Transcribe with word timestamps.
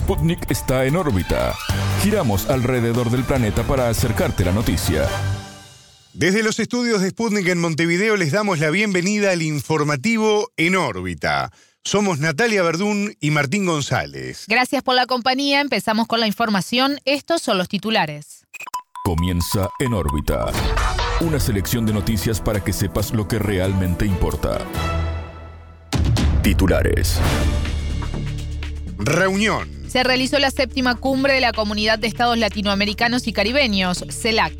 Sputnik 0.00 0.50
está 0.50 0.86
en 0.86 0.96
órbita. 0.96 1.54
Giramos 2.02 2.48
alrededor 2.48 3.10
del 3.10 3.22
planeta 3.22 3.64
para 3.64 3.90
acercarte 3.90 4.46
la 4.46 4.50
noticia. 4.50 5.06
Desde 6.14 6.42
los 6.42 6.58
estudios 6.58 7.02
de 7.02 7.10
Sputnik 7.10 7.46
en 7.48 7.60
Montevideo 7.60 8.16
les 8.16 8.32
damos 8.32 8.60
la 8.60 8.70
bienvenida 8.70 9.30
al 9.30 9.42
informativo 9.42 10.50
En 10.56 10.74
órbita. 10.74 11.52
Somos 11.84 12.18
Natalia 12.18 12.62
Verdún 12.62 13.14
y 13.20 13.30
Martín 13.30 13.66
González. 13.66 14.46
Gracias 14.48 14.82
por 14.82 14.94
la 14.94 15.04
compañía. 15.04 15.60
Empezamos 15.60 16.06
con 16.06 16.18
la 16.18 16.26
información. 16.26 16.98
Estos 17.04 17.42
son 17.42 17.58
los 17.58 17.68
titulares. 17.68 18.46
Comienza 19.04 19.68
En 19.78 19.92
órbita. 19.92 20.46
Una 21.20 21.38
selección 21.38 21.84
de 21.84 21.92
noticias 21.92 22.40
para 22.40 22.64
que 22.64 22.72
sepas 22.72 23.12
lo 23.12 23.28
que 23.28 23.38
realmente 23.38 24.06
importa. 24.06 24.66
Titulares. 26.42 27.20
Reunión. 28.96 29.79
Se 29.90 30.04
realizó 30.04 30.38
la 30.38 30.52
séptima 30.52 30.94
cumbre 30.94 31.32
de 31.32 31.40
la 31.40 31.52
Comunidad 31.52 31.98
de 31.98 32.06
Estados 32.06 32.38
Latinoamericanos 32.38 33.26
y 33.26 33.32
Caribeños, 33.32 34.04
CELAC. 34.08 34.52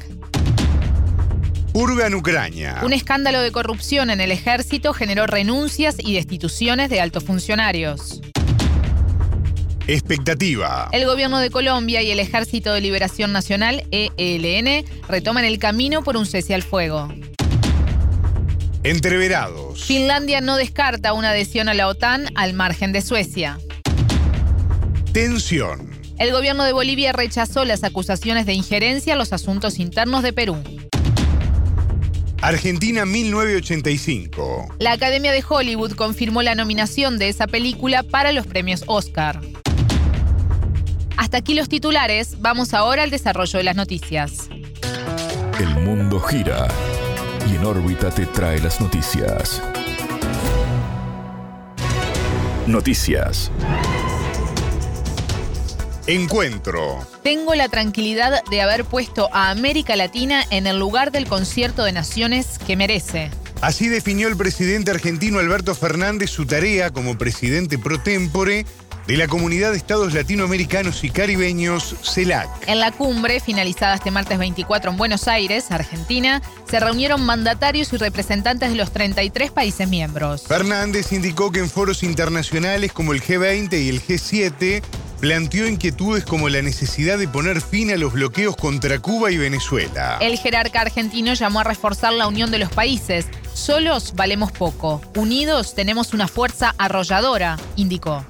Purga 1.72 2.08
en 2.08 2.16
Ucrania. 2.16 2.80
Un 2.82 2.92
escándalo 2.92 3.40
de 3.40 3.52
corrupción 3.52 4.10
en 4.10 4.20
el 4.20 4.32
ejército 4.32 4.92
generó 4.92 5.28
renuncias 5.28 5.94
y 6.00 6.14
destituciones 6.14 6.90
de 6.90 7.00
altos 7.00 7.22
funcionarios. 7.22 8.20
Expectativa. 9.86 10.88
El 10.90 11.06
gobierno 11.06 11.38
de 11.38 11.50
Colombia 11.50 12.02
y 12.02 12.10
el 12.10 12.18
Ejército 12.18 12.72
de 12.72 12.80
Liberación 12.80 13.32
Nacional, 13.32 13.84
ELN, 13.92 14.84
retoman 15.08 15.44
el 15.44 15.60
camino 15.60 16.02
por 16.02 16.16
un 16.16 16.26
cese 16.26 16.54
al 16.54 16.64
fuego. 16.64 17.08
Entreverados. 18.82 19.84
Finlandia 19.84 20.40
no 20.40 20.56
descarta 20.56 21.12
una 21.12 21.30
adhesión 21.30 21.68
a 21.68 21.74
la 21.74 21.86
OTAN 21.86 22.26
al 22.34 22.52
margen 22.52 22.90
de 22.90 23.00
Suecia. 23.00 23.58
Tensión. 25.12 25.90
El 26.18 26.30
gobierno 26.30 26.62
de 26.62 26.72
Bolivia 26.72 27.12
rechazó 27.12 27.64
las 27.64 27.82
acusaciones 27.82 28.46
de 28.46 28.52
injerencia 28.52 29.14
a 29.14 29.16
los 29.16 29.32
asuntos 29.32 29.80
internos 29.80 30.22
de 30.22 30.32
Perú. 30.32 30.56
Argentina 32.42 33.04
1985. 33.04 34.76
La 34.78 34.92
Academia 34.92 35.32
de 35.32 35.44
Hollywood 35.46 35.92
confirmó 35.92 36.42
la 36.42 36.54
nominación 36.54 37.18
de 37.18 37.28
esa 37.28 37.48
película 37.48 38.04
para 38.04 38.30
los 38.30 38.46
premios 38.46 38.84
Oscar. 38.86 39.40
Hasta 41.16 41.38
aquí 41.38 41.54
los 41.54 41.68
titulares, 41.68 42.40
vamos 42.40 42.72
ahora 42.72 43.02
al 43.02 43.10
desarrollo 43.10 43.58
de 43.58 43.64
las 43.64 43.76
noticias. 43.76 44.48
El 45.58 45.68
mundo 45.80 46.20
gira 46.20 46.68
y 47.50 47.56
en 47.56 47.64
órbita 47.64 48.10
te 48.10 48.26
trae 48.26 48.60
las 48.60 48.80
noticias. 48.80 49.60
Noticias. 52.66 53.50
Encuentro. 56.10 57.06
Tengo 57.22 57.54
la 57.54 57.68
tranquilidad 57.68 58.42
de 58.50 58.60
haber 58.60 58.84
puesto 58.84 59.28
a 59.32 59.50
América 59.50 59.94
Latina 59.94 60.42
en 60.50 60.66
el 60.66 60.76
lugar 60.76 61.12
del 61.12 61.28
concierto 61.28 61.84
de 61.84 61.92
naciones 61.92 62.58
que 62.66 62.74
merece. 62.74 63.30
Así 63.60 63.86
definió 63.86 64.26
el 64.26 64.36
presidente 64.36 64.90
argentino 64.90 65.38
Alberto 65.38 65.72
Fernández 65.76 66.30
su 66.30 66.46
tarea 66.46 66.90
como 66.90 67.16
presidente 67.16 67.78
pro 67.78 68.00
tempore 68.00 68.66
de 69.06 69.16
la 69.16 69.28
Comunidad 69.28 69.70
de 69.70 69.76
Estados 69.76 70.12
Latinoamericanos 70.12 71.04
y 71.04 71.10
Caribeños, 71.10 71.94
CELAC. 72.02 72.48
En 72.66 72.80
la 72.80 72.90
cumbre, 72.90 73.38
finalizada 73.38 73.94
este 73.94 74.10
martes 74.10 74.38
24 74.38 74.90
en 74.90 74.96
Buenos 74.96 75.28
Aires, 75.28 75.70
Argentina, 75.70 76.42
se 76.68 76.80
reunieron 76.80 77.24
mandatarios 77.24 77.92
y 77.92 77.96
representantes 77.96 78.70
de 78.70 78.76
los 78.76 78.92
33 78.92 79.50
países 79.52 79.88
miembros. 79.88 80.42
Fernández 80.42 81.12
indicó 81.12 81.52
que 81.52 81.60
en 81.60 81.70
foros 81.70 82.02
internacionales 82.02 82.92
como 82.92 83.12
el 83.12 83.22
G20 83.22 83.80
y 83.80 83.88
el 83.88 84.02
G7 84.02 84.82
planteó 85.20 85.68
inquietudes 85.68 86.24
como 86.24 86.48
la 86.48 86.62
necesidad 86.62 87.18
de 87.18 87.28
poner 87.28 87.60
fin 87.60 87.90
a 87.90 87.96
los 87.96 88.14
bloqueos 88.14 88.56
contra 88.56 88.98
Cuba 88.98 89.30
y 89.30 89.36
Venezuela. 89.36 90.16
El 90.20 90.38
jerarca 90.38 90.80
argentino 90.80 91.34
llamó 91.34 91.60
a 91.60 91.64
reforzar 91.64 92.14
la 92.14 92.26
unión 92.26 92.50
de 92.50 92.58
los 92.58 92.70
países. 92.70 93.26
Solos 93.52 94.14
valemos 94.16 94.50
poco, 94.50 95.02
unidos 95.14 95.74
tenemos 95.74 96.14
una 96.14 96.26
fuerza 96.26 96.74
arrolladora, 96.78 97.58
indicó. 97.76 98.24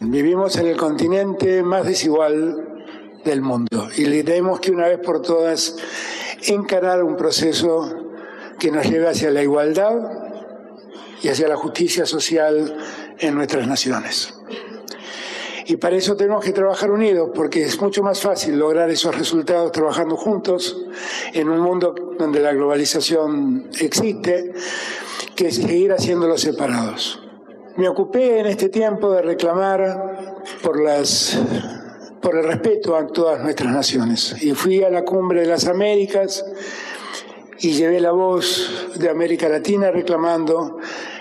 Vivimos 0.00 0.56
en 0.56 0.66
el 0.66 0.78
continente 0.78 1.62
más 1.62 1.84
desigual 1.84 2.66
del 3.22 3.42
mundo 3.42 3.90
y 3.94 4.06
le 4.06 4.24
tenemos 4.24 4.60
que 4.60 4.70
una 4.70 4.86
vez 4.86 4.98
por 4.98 5.20
todas 5.20 5.76
encarar 6.46 7.04
un 7.04 7.18
proceso 7.18 8.14
que 8.58 8.70
nos 8.70 8.86
lleve 8.88 9.08
hacia 9.08 9.30
la 9.30 9.42
igualdad 9.42 9.92
y 11.22 11.28
hacia 11.28 11.48
la 11.48 11.56
justicia 11.56 12.06
social 12.06 12.78
en 13.18 13.34
nuestras 13.34 13.66
naciones. 13.66 14.39
Y 15.70 15.76
para 15.76 15.94
eso 15.94 16.16
tenemos 16.16 16.44
que 16.44 16.50
trabajar 16.50 16.90
unidos, 16.90 17.30
porque 17.32 17.62
es 17.62 17.80
mucho 17.80 18.02
más 18.02 18.20
fácil 18.20 18.58
lograr 18.58 18.90
esos 18.90 19.16
resultados 19.16 19.70
trabajando 19.70 20.16
juntos 20.16 20.84
en 21.32 21.48
un 21.48 21.60
mundo 21.60 21.94
donde 22.18 22.40
la 22.40 22.52
globalización 22.52 23.70
existe, 23.78 24.52
que 25.36 25.52
seguir 25.52 25.92
haciéndolos 25.92 26.40
separados. 26.40 27.22
Me 27.76 27.88
ocupé 27.88 28.40
en 28.40 28.46
este 28.46 28.68
tiempo 28.68 29.12
de 29.12 29.22
reclamar 29.22 30.40
por 30.60 30.82
las 30.82 31.38
por 32.20 32.36
el 32.36 32.42
respeto 32.42 32.96
a 32.96 33.06
todas 33.06 33.40
nuestras 33.40 33.72
naciones 33.72 34.42
y 34.42 34.52
fui 34.54 34.82
a 34.82 34.90
la 34.90 35.04
cumbre 35.04 35.42
de 35.42 35.46
las 35.46 35.68
Américas 35.68 36.44
y 37.60 37.74
llevé 37.74 38.00
la 38.00 38.10
voz 38.10 38.88
de 38.96 39.08
América 39.08 39.48
Latina 39.48 39.92
reclamando 39.92 40.78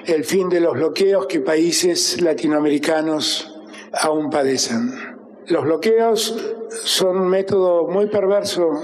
el 0.07 0.25
fin 0.25 0.49
de 0.49 0.59
los 0.59 0.73
bloqueos 0.73 1.27
que 1.27 1.39
países 1.39 2.19
latinoamericanos 2.19 3.58
aún 3.93 4.29
padecen. 4.29 4.93
Los 5.47 5.63
bloqueos 5.63 6.35
son 6.83 7.17
un 7.17 7.27
método 7.27 7.87
muy 7.87 8.07
perverso 8.07 8.81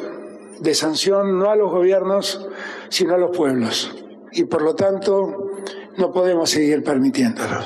de 0.60 0.74
sanción 0.74 1.38
no 1.38 1.50
a 1.50 1.56
los 1.56 1.72
gobiernos, 1.72 2.48
sino 2.90 3.14
a 3.14 3.18
los 3.18 3.36
pueblos. 3.36 3.94
Y 4.32 4.46
por 4.46 4.62
lo 4.62 4.76
tanto, 4.76 5.52
no 5.98 6.12
podemos 6.12 6.50
seguir 6.50 6.84
permitiéndolo. 6.84 7.60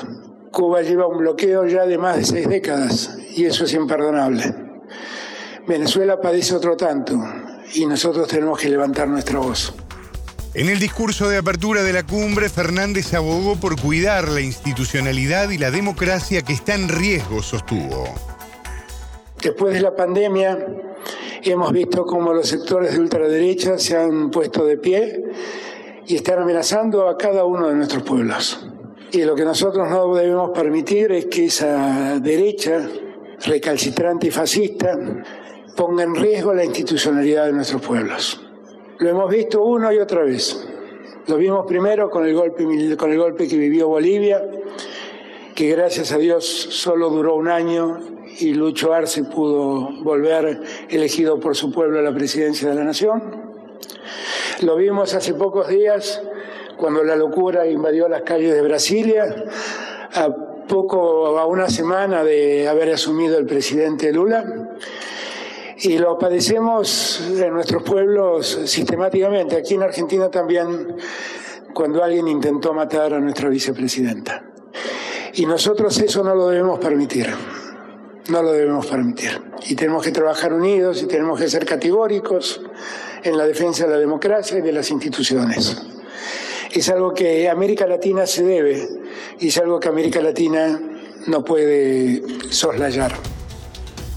Cuba 0.52 0.82
lleva 0.82 1.06
un 1.06 1.18
bloqueo 1.18 1.66
ya 1.66 1.86
de 1.86 1.98
más 1.98 2.16
de 2.16 2.24
seis 2.24 2.48
décadas 2.48 3.16
y 3.36 3.44
eso 3.44 3.64
es 3.64 3.74
imperdonable. 3.74 4.54
Venezuela 5.66 6.20
padece 6.20 6.56
otro 6.56 6.76
tanto 6.76 7.16
y 7.74 7.86
nosotros 7.86 8.28
tenemos 8.28 8.58
que 8.58 8.68
levantar 8.68 9.08
nuestra 9.08 9.38
voz. 9.38 9.72
En 10.52 10.68
el 10.68 10.80
discurso 10.80 11.28
de 11.28 11.38
apertura 11.38 11.84
de 11.84 11.92
la 11.92 12.02
cumbre, 12.02 12.48
Fernández 12.48 13.14
abogó 13.14 13.54
por 13.54 13.80
cuidar 13.80 14.28
la 14.28 14.40
institucionalidad 14.40 15.50
y 15.50 15.58
la 15.58 15.70
democracia 15.70 16.42
que 16.42 16.52
está 16.52 16.74
en 16.74 16.88
riesgo, 16.88 17.40
sostuvo. 17.40 18.04
Después 19.40 19.74
de 19.74 19.80
la 19.80 19.94
pandemia, 19.94 20.58
hemos 21.44 21.70
visto 21.72 22.04
cómo 22.04 22.32
los 22.32 22.48
sectores 22.48 22.94
de 22.94 22.98
ultraderecha 22.98 23.78
se 23.78 23.96
han 23.96 24.32
puesto 24.32 24.64
de 24.64 24.76
pie 24.76 25.22
y 26.08 26.16
están 26.16 26.40
amenazando 26.40 27.08
a 27.08 27.16
cada 27.16 27.44
uno 27.44 27.68
de 27.68 27.76
nuestros 27.76 28.02
pueblos. 28.02 28.66
Y 29.12 29.22
lo 29.22 29.36
que 29.36 29.44
nosotros 29.44 29.88
no 29.88 30.12
debemos 30.16 30.50
permitir 30.50 31.12
es 31.12 31.26
que 31.26 31.44
esa 31.44 32.18
derecha 32.18 32.88
recalcitrante 33.46 34.26
y 34.26 34.30
fascista 34.32 34.98
ponga 35.76 36.02
en 36.02 36.16
riesgo 36.16 36.52
la 36.52 36.64
institucionalidad 36.64 37.46
de 37.46 37.52
nuestros 37.52 37.80
pueblos. 37.82 38.49
Lo 39.00 39.08
hemos 39.08 39.30
visto 39.30 39.62
una 39.62 39.94
y 39.94 39.98
otra 39.98 40.22
vez. 40.22 40.62
Lo 41.26 41.38
vimos 41.38 41.64
primero 41.66 42.10
con 42.10 42.26
el 42.26 42.34
golpe, 42.34 42.96
con 42.98 43.10
el 43.10 43.18
golpe 43.18 43.48
que 43.48 43.56
vivió 43.56 43.88
Bolivia, 43.88 44.42
que 45.54 45.70
gracias 45.70 46.12
a 46.12 46.18
Dios 46.18 46.44
solo 46.44 47.08
duró 47.08 47.34
un 47.34 47.48
año 47.48 47.98
y 48.38 48.52
Lucho 48.52 48.92
Arce 48.92 49.24
pudo 49.24 49.88
volver 50.02 50.60
elegido 50.90 51.40
por 51.40 51.56
su 51.56 51.72
pueblo 51.72 51.98
a 51.98 52.02
la 52.02 52.12
presidencia 52.12 52.68
de 52.68 52.74
la 52.74 52.84
nación. 52.84 53.54
Lo 54.60 54.76
vimos 54.76 55.14
hace 55.14 55.32
pocos 55.32 55.68
días 55.68 56.20
cuando 56.76 57.02
la 57.02 57.16
locura 57.16 57.66
invadió 57.66 58.06
las 58.06 58.20
calles 58.20 58.52
de 58.52 58.60
Brasilia, 58.60 59.46
a 60.12 60.28
poco, 60.68 61.38
a 61.38 61.46
una 61.46 61.70
semana 61.70 62.22
de 62.22 62.68
haber 62.68 62.92
asumido 62.92 63.38
el 63.38 63.46
presidente 63.46 64.12
Lula. 64.12 64.44
Y 65.82 65.96
lo 65.96 66.18
padecemos 66.18 67.22
en 67.38 67.54
nuestros 67.54 67.82
pueblos 67.82 68.60
sistemáticamente. 68.66 69.56
Aquí 69.56 69.74
en 69.74 69.82
Argentina 69.82 70.30
también, 70.30 70.96
cuando 71.72 72.04
alguien 72.04 72.28
intentó 72.28 72.74
matar 72.74 73.14
a 73.14 73.20
nuestra 73.20 73.48
vicepresidenta. 73.48 74.44
Y 75.34 75.46
nosotros 75.46 75.98
eso 75.98 76.22
no 76.22 76.34
lo 76.34 76.48
debemos 76.48 76.78
permitir. 76.80 77.28
No 78.28 78.42
lo 78.42 78.52
debemos 78.52 78.86
permitir. 78.86 79.40
Y 79.68 79.74
tenemos 79.74 80.04
que 80.04 80.10
trabajar 80.10 80.52
unidos 80.52 81.02
y 81.02 81.06
tenemos 81.06 81.40
que 81.40 81.48
ser 81.48 81.64
categóricos 81.64 82.60
en 83.22 83.38
la 83.38 83.46
defensa 83.46 83.86
de 83.86 83.92
la 83.94 83.98
democracia 83.98 84.58
y 84.58 84.62
de 84.62 84.72
las 84.72 84.90
instituciones. 84.90 85.80
Es 86.72 86.90
algo 86.90 87.14
que 87.14 87.48
América 87.48 87.86
Latina 87.86 88.26
se 88.26 88.44
debe 88.44 88.86
y 89.38 89.48
es 89.48 89.56
algo 89.56 89.80
que 89.80 89.88
América 89.88 90.20
Latina 90.20 90.78
no 91.26 91.42
puede 91.42 92.22
soslayar. 92.50 93.29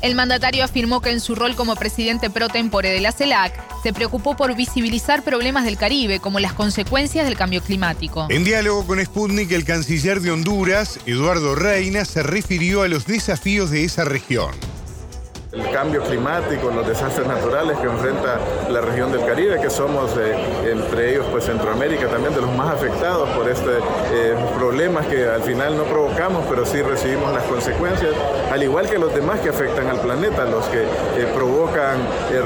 El 0.03 0.15
mandatario 0.15 0.65
afirmó 0.65 0.99
que 0.99 1.11
en 1.11 1.21
su 1.21 1.33
rol 1.33 1.55
como 1.55 1.77
presidente 1.77 2.29
pro 2.29 2.49
tempore 2.49 2.89
de 2.89 2.99
la 2.99 3.13
CELAC 3.13 3.53
se 3.83 3.93
preocupó 3.93 4.35
por 4.35 4.53
visibilizar 4.53 5.23
problemas 5.23 5.63
del 5.63 5.77
Caribe 5.77 6.19
como 6.19 6.41
las 6.41 6.51
consecuencias 6.51 7.25
del 7.25 7.37
cambio 7.37 7.61
climático. 7.61 8.27
En 8.29 8.43
diálogo 8.43 8.85
con 8.85 8.99
Sputnik, 9.03 9.49
el 9.53 9.63
canciller 9.63 10.19
de 10.19 10.31
Honduras, 10.31 10.99
Eduardo 11.05 11.55
Reina, 11.55 12.03
se 12.03 12.21
refirió 12.21 12.81
a 12.81 12.89
los 12.89 13.07
desafíos 13.07 13.71
de 13.71 13.85
esa 13.85 14.03
región. 14.03 14.51
El 15.53 15.69
cambio 15.69 16.01
climático, 16.01 16.71
los 16.71 16.87
desastres 16.87 17.27
naturales 17.27 17.77
que 17.77 17.85
enfrenta 17.85 18.39
la 18.71 18.81
región 18.81 19.11
del 19.11 19.23
Caribe, 19.23 19.61
que 19.61 19.69
somos, 19.69 20.09
eh, 20.17 20.35
entre 20.71 21.11
ellos, 21.11 21.27
pues 21.29 21.43
Centroamérica, 21.43 22.07
también 22.07 22.33
de 22.33 22.41
los 22.41 22.51
más 22.55 22.73
afectados 22.73 23.29
por 23.29 23.47
este 23.47 23.69
eh, 24.11 24.35
problemas 24.57 25.05
que 25.05 25.27
al 25.27 25.43
final 25.43 25.77
no 25.77 25.83
provocamos, 25.83 26.43
pero 26.49 26.65
sí 26.65 26.81
recibimos 26.81 27.31
las 27.31 27.43
consecuencias, 27.43 28.13
al 28.51 28.63
igual 28.63 28.89
que 28.89 28.97
los 28.97 29.13
demás 29.13 29.41
que 29.41 29.49
afectan 29.49 29.89
al 29.89 29.99
planeta, 29.99 30.43
los 30.45 30.65
que 30.65 30.81
eh, 30.81 31.27
provocan 31.35 31.99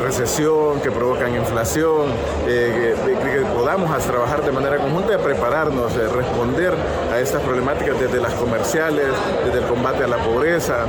recesión, 0.03 0.81
que 0.81 0.92
provocan 0.92 1.33
inflación, 1.33 2.07
que, 2.45 2.94
que, 3.24 3.45
podamos 3.56 3.98
trabajar 4.06 4.44
de 4.44 4.51
manera 4.51 4.77
conjunta 4.80 5.13
y 5.13 5.18
prepararnos, 5.18 5.94
responder 5.94 6.74
estas 7.19 7.41
problemáticas 7.41 7.99
desde 7.99 8.21
las 8.21 8.33
comerciales, 8.33 9.05
desde 9.45 9.59
el 9.59 9.65
combate 9.65 10.03
a 10.03 10.07
la 10.07 10.17
pobreza, 10.17 10.85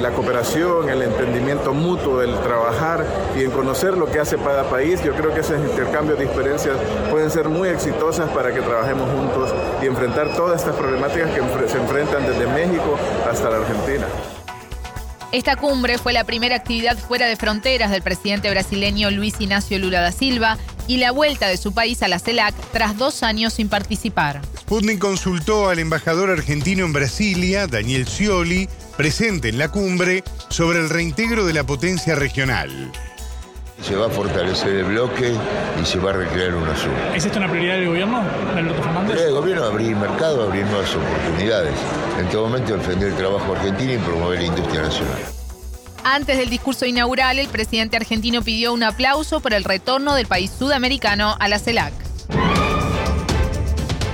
la 0.00 0.10
cooperación, 0.10 0.88
el 0.88 1.02
entendimiento 1.02 1.72
mutuo, 1.72 2.22
el 2.22 2.34
trabajar 2.40 3.04
y 3.36 3.44
en 3.44 3.50
conocer 3.50 3.96
lo 3.96 4.10
que 4.10 4.20
hace 4.20 4.36
cada 4.36 4.64
país. 4.64 5.02
Yo 5.02 5.14
creo 5.14 5.32
que 5.34 5.40
esos 5.40 5.58
intercambios 5.58 6.18
de 6.18 6.24
experiencias 6.24 6.76
pueden 7.10 7.30
ser 7.30 7.48
muy 7.48 7.68
exitosas 7.68 8.30
para 8.30 8.52
que 8.52 8.60
trabajemos 8.60 9.10
juntos 9.10 9.54
y 9.82 9.86
enfrentar 9.86 10.34
todas 10.36 10.60
estas 10.60 10.76
problemáticas 10.76 11.30
que 11.30 11.68
se 11.68 11.78
enfrentan 11.78 12.26
desde 12.26 12.46
México 12.46 12.98
hasta 13.30 13.50
la 13.50 13.56
Argentina. 13.58 14.06
Esta 15.32 15.56
cumbre 15.56 15.98
fue 15.98 16.12
la 16.12 16.22
primera 16.22 16.54
actividad 16.54 16.96
fuera 16.96 17.26
de 17.26 17.34
fronteras 17.34 17.90
del 17.90 18.02
presidente 18.02 18.48
brasileño 18.50 19.10
Luis 19.10 19.40
Ignacio 19.40 19.80
Lula 19.80 20.00
da 20.00 20.12
Silva 20.12 20.58
y 20.86 20.98
la 20.98 21.12
vuelta 21.12 21.48
de 21.48 21.56
su 21.56 21.72
país 21.72 22.02
a 22.02 22.08
la 22.08 22.18
CELAC 22.18 22.54
tras 22.72 22.96
dos 22.96 23.22
años 23.22 23.54
sin 23.54 23.68
participar. 23.68 24.40
Sputnik 24.58 24.98
consultó 24.98 25.68
al 25.68 25.78
embajador 25.78 26.30
argentino 26.30 26.84
en 26.84 26.92
Brasilia, 26.92 27.66
Daniel 27.66 28.06
Scioli, 28.06 28.68
presente 28.96 29.48
en 29.48 29.58
la 29.58 29.70
cumbre, 29.70 30.24
sobre 30.48 30.78
el 30.78 30.90
reintegro 30.90 31.44
de 31.44 31.52
la 31.52 31.64
potencia 31.64 32.14
regional. 32.14 32.92
Se 33.82 33.94
va 33.96 34.06
a 34.06 34.10
fortalecer 34.10 34.70
el 34.70 34.84
bloque 34.84 35.34
y 35.82 35.84
se 35.84 35.98
va 35.98 36.10
a 36.10 36.14
recrear 36.14 36.54
una 36.54 36.74
sur. 36.76 36.92
¿Es 37.14 37.26
esto 37.26 37.38
una 37.38 37.50
prioridad 37.50 37.74
del 37.74 37.88
gobierno, 37.88 38.22
Alberto 38.56 38.82
Fernández? 38.82 39.20
El 39.20 39.34
gobierno 39.34 39.64
abrir 39.64 39.96
mercado, 39.96 40.44
abrir 40.44 40.64
nuevas 40.66 40.94
oportunidades. 40.94 41.74
En 42.18 42.28
todo 42.30 42.46
momento 42.48 42.76
defender 42.76 43.08
el 43.08 43.16
trabajo 43.16 43.52
argentino 43.52 43.92
y 43.92 43.98
promover 43.98 44.38
la 44.38 44.46
industria 44.46 44.82
nacional. 44.82 45.18
Antes 46.04 46.36
del 46.36 46.50
discurso 46.50 46.84
inaugural, 46.84 47.38
el 47.38 47.48
presidente 47.48 47.96
argentino 47.96 48.42
pidió 48.42 48.74
un 48.74 48.82
aplauso 48.82 49.40
por 49.40 49.54
el 49.54 49.64
retorno 49.64 50.14
del 50.14 50.26
país 50.26 50.50
sudamericano 50.56 51.34
a 51.40 51.48
la 51.48 51.58
CELAC. 51.58 51.94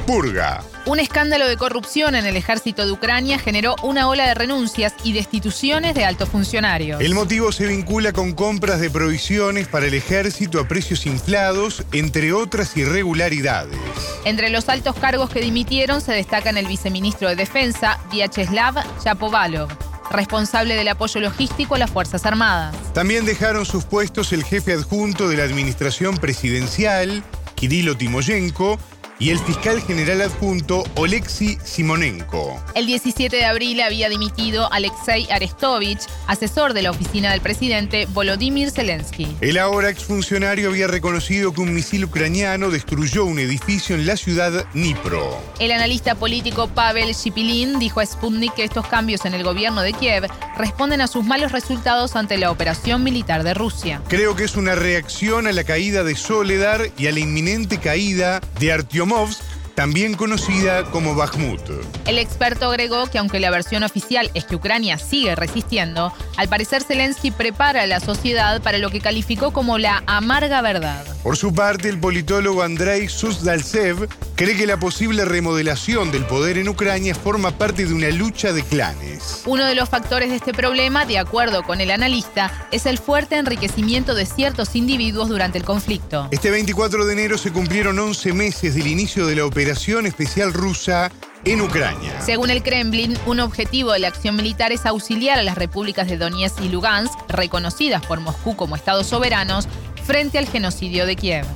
Purga. 0.07 0.63
Un 0.87 1.01
escándalo 1.01 1.49
de 1.49 1.57
corrupción 1.57 2.15
en 2.15 2.27
el 2.27 2.37
ejército 2.37 2.87
de 2.87 2.93
Ucrania 2.93 3.41
generó 3.41 3.75
una 3.83 4.09
ola 4.09 4.27
de 4.27 4.35
renuncias 4.35 4.95
y 5.03 5.13
destituciones 5.13 5.95
de 5.95 6.05
altos 6.05 6.29
funcionarios. 6.29 7.01
El 7.01 7.15
motivo 7.15 7.51
se 7.51 7.67
vincula 7.67 8.13
con 8.13 8.33
compras 8.33 8.81
de 8.81 8.89
provisiones 8.89 9.67
para 9.67 9.87
el 9.87 9.95
ejército 9.95 10.61
a 10.61 10.69
precios 10.69 11.07
inflados, 11.07 11.85
entre 11.93 12.33
otras 12.33 12.77
irregularidades. 12.77 13.79
Entre 14.25 14.49
los 14.49 14.69
altos 14.69 14.95
cargos 14.95 15.29
que 15.29 15.41
dimitieron 15.41 16.01
se 16.01 16.13
destacan 16.13 16.57
el 16.57 16.67
viceministro 16.67 17.29
de 17.29 17.37
Defensa, 17.37 17.99
Vyacheslav 18.11 18.77
Chapovalov 19.03 19.90
responsable 20.11 20.75
del 20.75 20.89
apoyo 20.89 21.21
logístico 21.21 21.75
a 21.75 21.79
las 21.79 21.91
Fuerzas 21.91 22.27
Armadas. 22.27 22.75
También 22.93 23.25
dejaron 23.25 23.65
sus 23.65 23.85
puestos 23.85 24.33
el 24.33 24.45
jefe 24.45 24.73
adjunto 24.73 25.29
de 25.29 25.37
la 25.37 25.45
administración 25.45 26.17
presidencial, 26.17 27.23
Kirilo 27.55 27.97
Timoyenko, 27.97 28.79
y 29.21 29.29
el 29.29 29.39
fiscal 29.39 29.81
general 29.83 30.23
adjunto 30.23 30.83
Oleksiy 30.97 31.59
Simonenko. 31.63 32.59
El 32.75 32.87
17 32.87 33.37
de 33.37 33.45
abril 33.45 33.83
había 33.83 34.09
dimitido 34.09 34.73
Alexei 34.73 35.29
Arestovich, 35.31 36.01
asesor 36.27 36.73
de 36.73 36.81
la 36.81 36.91
oficina 36.91 37.31
del 37.31 37.43
presidente 37.43 38.07
Volodymyr 38.07 38.71
Zelensky. 38.71 39.37
El 39.43 39.59
ahora 39.59 39.91
exfuncionario 39.91 40.71
había 40.71 40.87
reconocido 40.87 41.53
que 41.53 41.61
un 41.61 41.75
misil 41.75 42.07
ucraniano 42.07 42.71
destruyó 42.71 43.27
un 43.27 43.39
edificio 43.39 43.95
en 43.95 44.07
la 44.07 44.17
ciudad 44.17 44.65
Dnipro. 44.73 45.39
El 45.59 45.73
analista 45.73 46.15
político 46.15 46.69
Pavel 46.69 47.13
Shipilin 47.13 47.79
dijo 47.79 48.01
a 48.01 48.07
Sputnik 48.07 48.55
que 48.55 48.65
estos 48.65 48.87
cambios 48.87 49.27
en 49.27 49.35
el 49.35 49.45
gobierno 49.45 49.83
de 49.83 49.93
Kiev 49.93 50.29
responden 50.57 51.03
a 51.03 51.07
sus 51.07 51.27
malos 51.27 51.53
resultados 51.53 52.17
ante 52.17 52.39
la 52.39 52.51
operación 52.51 53.05
militar 53.05 53.43
de 53.43 53.53
Rusia. 53.53 54.01
Creo 54.09 54.35
que 54.35 54.45
es 54.45 54.57
una 54.57 54.75
reacción 54.75 55.47
a 55.47 55.53
la 55.53 55.65
caída 55.65 56.05
de 56.05 56.17
Soledar 56.17 56.91
y 56.97 57.07
a 57.07 57.13
la 57.13 57.21
inminente 57.21 57.77
caída 57.77 58.41
de 58.59 58.73
Artyom 58.73 59.10
Moves. 59.11 59.50
También 59.81 60.12
conocida 60.12 60.85
como 60.91 61.15
Bakhmut. 61.15 61.62
El 62.06 62.19
experto 62.19 62.67
agregó 62.67 63.06
que 63.06 63.17
aunque 63.17 63.41
la 63.41 63.50
versión 63.50 63.82
oficial 63.82 64.31
es 64.35 64.44
que 64.44 64.56
Ucrania 64.56 64.99
sigue 64.99 65.35
resistiendo, 65.35 66.12
al 66.37 66.50
parecer 66.50 66.82
Zelensky 66.82 67.31
prepara 67.31 67.85
a 67.85 67.87
la 67.87 67.99
sociedad 67.99 68.61
para 68.61 68.77
lo 68.77 68.91
que 68.91 69.00
calificó 69.00 69.55
como 69.55 69.79
la 69.79 70.03
amarga 70.06 70.61
verdad. 70.61 71.06
Por 71.23 71.38
su 71.38 71.55
parte, 71.55 71.88
el 71.88 71.99
politólogo 71.99 72.62
Andrei 72.62 73.09
Suzdalsev 73.09 74.06
cree 74.35 74.55
que 74.55 74.67
la 74.67 74.79
posible 74.79 75.25
remodelación 75.25 76.11
del 76.11 76.26
poder 76.26 76.59
en 76.59 76.69
Ucrania 76.69 77.15
forma 77.15 77.50
parte 77.56 77.87
de 77.87 77.94
una 77.94 78.11
lucha 78.11 78.53
de 78.53 78.62
clanes. 78.62 79.43
Uno 79.47 79.65
de 79.65 79.75
los 79.75 79.88
factores 79.88 80.29
de 80.29 80.37
este 80.37 80.53
problema, 80.53 81.06
de 81.06 81.19
acuerdo 81.19 81.62
con 81.62 81.81
el 81.81 81.91
analista, 81.91 82.69
es 82.71 82.85
el 82.85 82.99
fuerte 82.99 83.37
enriquecimiento 83.37 84.15
de 84.15 84.26
ciertos 84.26 84.76
individuos 84.76 85.31
durante 85.31 85.56
el 85.56 85.65
conflicto. 85.65 86.29
Este 86.31 86.50
24 86.50 87.06
de 87.06 87.12
enero 87.15 87.38
se 87.38 87.50
cumplieron 87.50 87.99
11 87.99 88.33
meses 88.35 88.75
del 88.75 88.87
inicio 88.87 89.26
de 89.26 89.37
la 89.37 89.47
operación 89.47 89.70
especial 90.07 90.53
rusa 90.53 91.11
en 91.45 91.61
Ucrania. 91.61 92.21
Según 92.21 92.51
el 92.51 92.63
Kremlin, 92.63 93.17
un 93.27 93.41
objetivo 93.41 93.93
de 93.93 94.01
la 94.01 94.09
acción 94.09 94.37
militar 94.37 94.73
es 94.73 94.87
auxiliar 94.87 95.39
a 95.39 95.43
las 95.43 95.57
repúblicas 95.57 96.09
de 96.09 96.17
Donetsk 96.17 96.61
y 96.61 96.69
Lugansk, 96.69 97.19
reconocidas 97.29 98.05
por 98.05 98.21
Moscú 98.21 98.57
como 98.57 98.77
estados 98.77 99.07
soberanos, 99.07 99.69
frente 100.05 100.39
al 100.39 100.47
genocidio 100.47 101.07
de 101.07 101.17
Kiev. 101.17 101.47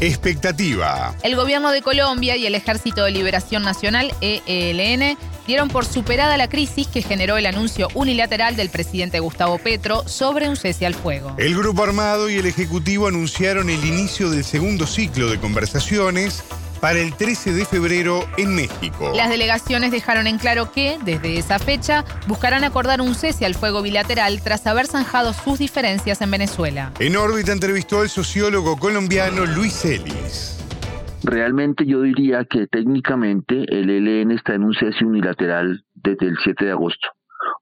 Expectativa. 0.00 1.14
El 1.22 1.36
gobierno 1.36 1.70
de 1.70 1.82
Colombia 1.82 2.34
y 2.36 2.46
el 2.46 2.54
Ejército 2.54 3.04
de 3.04 3.10
Liberación 3.10 3.62
Nacional, 3.62 4.14
ELN, 4.22 5.18
dieron 5.50 5.68
por 5.68 5.84
superada 5.84 6.36
la 6.36 6.48
crisis 6.48 6.86
que 6.86 7.02
generó 7.02 7.36
el 7.36 7.44
anuncio 7.44 7.88
unilateral 7.94 8.54
del 8.54 8.70
presidente 8.70 9.18
Gustavo 9.18 9.58
Petro 9.58 10.06
sobre 10.06 10.48
un 10.48 10.54
cese 10.54 10.86
al 10.86 10.94
fuego. 10.94 11.34
El 11.38 11.56
grupo 11.56 11.82
armado 11.82 12.30
y 12.30 12.36
el 12.36 12.46
Ejecutivo 12.46 13.08
anunciaron 13.08 13.68
el 13.68 13.84
inicio 13.84 14.30
del 14.30 14.44
segundo 14.44 14.86
ciclo 14.86 15.28
de 15.28 15.40
conversaciones 15.40 16.44
para 16.80 17.00
el 17.00 17.16
13 17.16 17.52
de 17.52 17.64
febrero 17.64 18.28
en 18.36 18.54
México. 18.54 19.10
Las 19.12 19.28
delegaciones 19.28 19.90
dejaron 19.90 20.28
en 20.28 20.38
claro 20.38 20.70
que, 20.70 20.98
desde 21.04 21.36
esa 21.36 21.58
fecha, 21.58 22.04
buscarán 22.28 22.62
acordar 22.62 23.00
un 23.00 23.16
cese 23.16 23.44
al 23.44 23.56
fuego 23.56 23.82
bilateral 23.82 24.40
tras 24.42 24.64
haber 24.68 24.86
zanjado 24.86 25.32
sus 25.32 25.58
diferencias 25.58 26.20
en 26.20 26.30
Venezuela. 26.30 26.92
En 27.00 27.16
órbita 27.16 27.50
entrevistó 27.50 28.02
al 28.02 28.08
sociólogo 28.08 28.76
colombiano 28.76 29.46
Luis 29.46 29.84
Ellis. 29.84 30.59
Realmente 31.22 31.86
yo 31.86 32.02
diría 32.02 32.44
que 32.44 32.66
técnicamente 32.66 33.64
el 33.68 33.90
ELN 33.90 34.30
está 34.32 34.54
en 34.54 34.64
un 34.64 34.74
cese 34.74 35.04
unilateral 35.04 35.84
desde 35.94 36.26
el 36.26 36.36
7 36.42 36.64
de 36.64 36.70
agosto. 36.70 37.08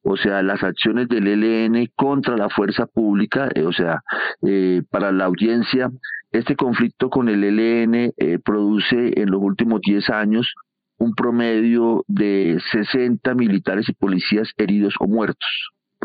O 0.02 0.16
sea, 0.16 0.42
las 0.42 0.62
acciones 0.62 1.08
del 1.08 1.26
ELN 1.26 1.88
contra 1.94 2.36
la 2.36 2.48
fuerza 2.48 2.86
pública, 2.86 3.48
eh, 3.54 3.62
o 3.62 3.72
sea, 3.72 4.02
eh, 4.42 4.82
para 4.90 5.12
la 5.12 5.24
audiencia, 5.26 5.90
este 6.30 6.56
conflicto 6.56 7.08
con 7.08 7.28
el 7.28 7.42
ELN 7.42 8.12
eh, 8.16 8.38
produce 8.44 9.20
en 9.20 9.30
los 9.30 9.40
últimos 9.40 9.80
10 9.80 10.10
años 10.10 10.54
un 10.98 11.14
promedio 11.14 12.04
de 12.06 12.60
60 12.72 13.34
militares 13.34 13.88
y 13.88 13.94
policías 13.94 14.52
heridos 14.56 14.94
o 15.00 15.06
muertos, 15.06 15.48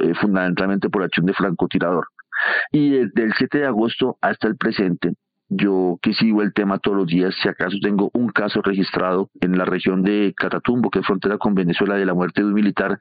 eh, 0.01 0.13
fundamentalmente 0.13 0.89
por 0.89 1.03
acción 1.03 1.25
de 1.25 1.33
francotirador. 1.33 2.07
Y 2.71 2.91
desde 2.91 3.23
el 3.23 3.33
7 3.37 3.59
de 3.59 3.65
agosto 3.65 4.17
hasta 4.21 4.47
el 4.47 4.55
presente, 4.55 5.13
yo 5.55 5.97
que 6.01 6.13
sigo 6.13 6.41
el 6.41 6.53
tema 6.53 6.79
todos 6.79 6.97
los 6.97 7.07
días, 7.07 7.35
si 7.41 7.47
acaso 7.47 7.77
tengo 7.81 8.09
un 8.13 8.29
caso 8.29 8.61
registrado 8.61 9.29
en 9.41 9.57
la 9.57 9.65
región 9.65 10.03
de 10.03 10.33
Catatumbo, 10.35 10.89
que 10.89 10.99
es 10.99 11.05
frontera 11.05 11.37
con 11.37 11.53
Venezuela, 11.53 11.95
de 11.95 12.05
la 12.05 12.13
muerte 12.13 12.41
de 12.41 12.47
un 12.47 12.53
militar 12.53 12.97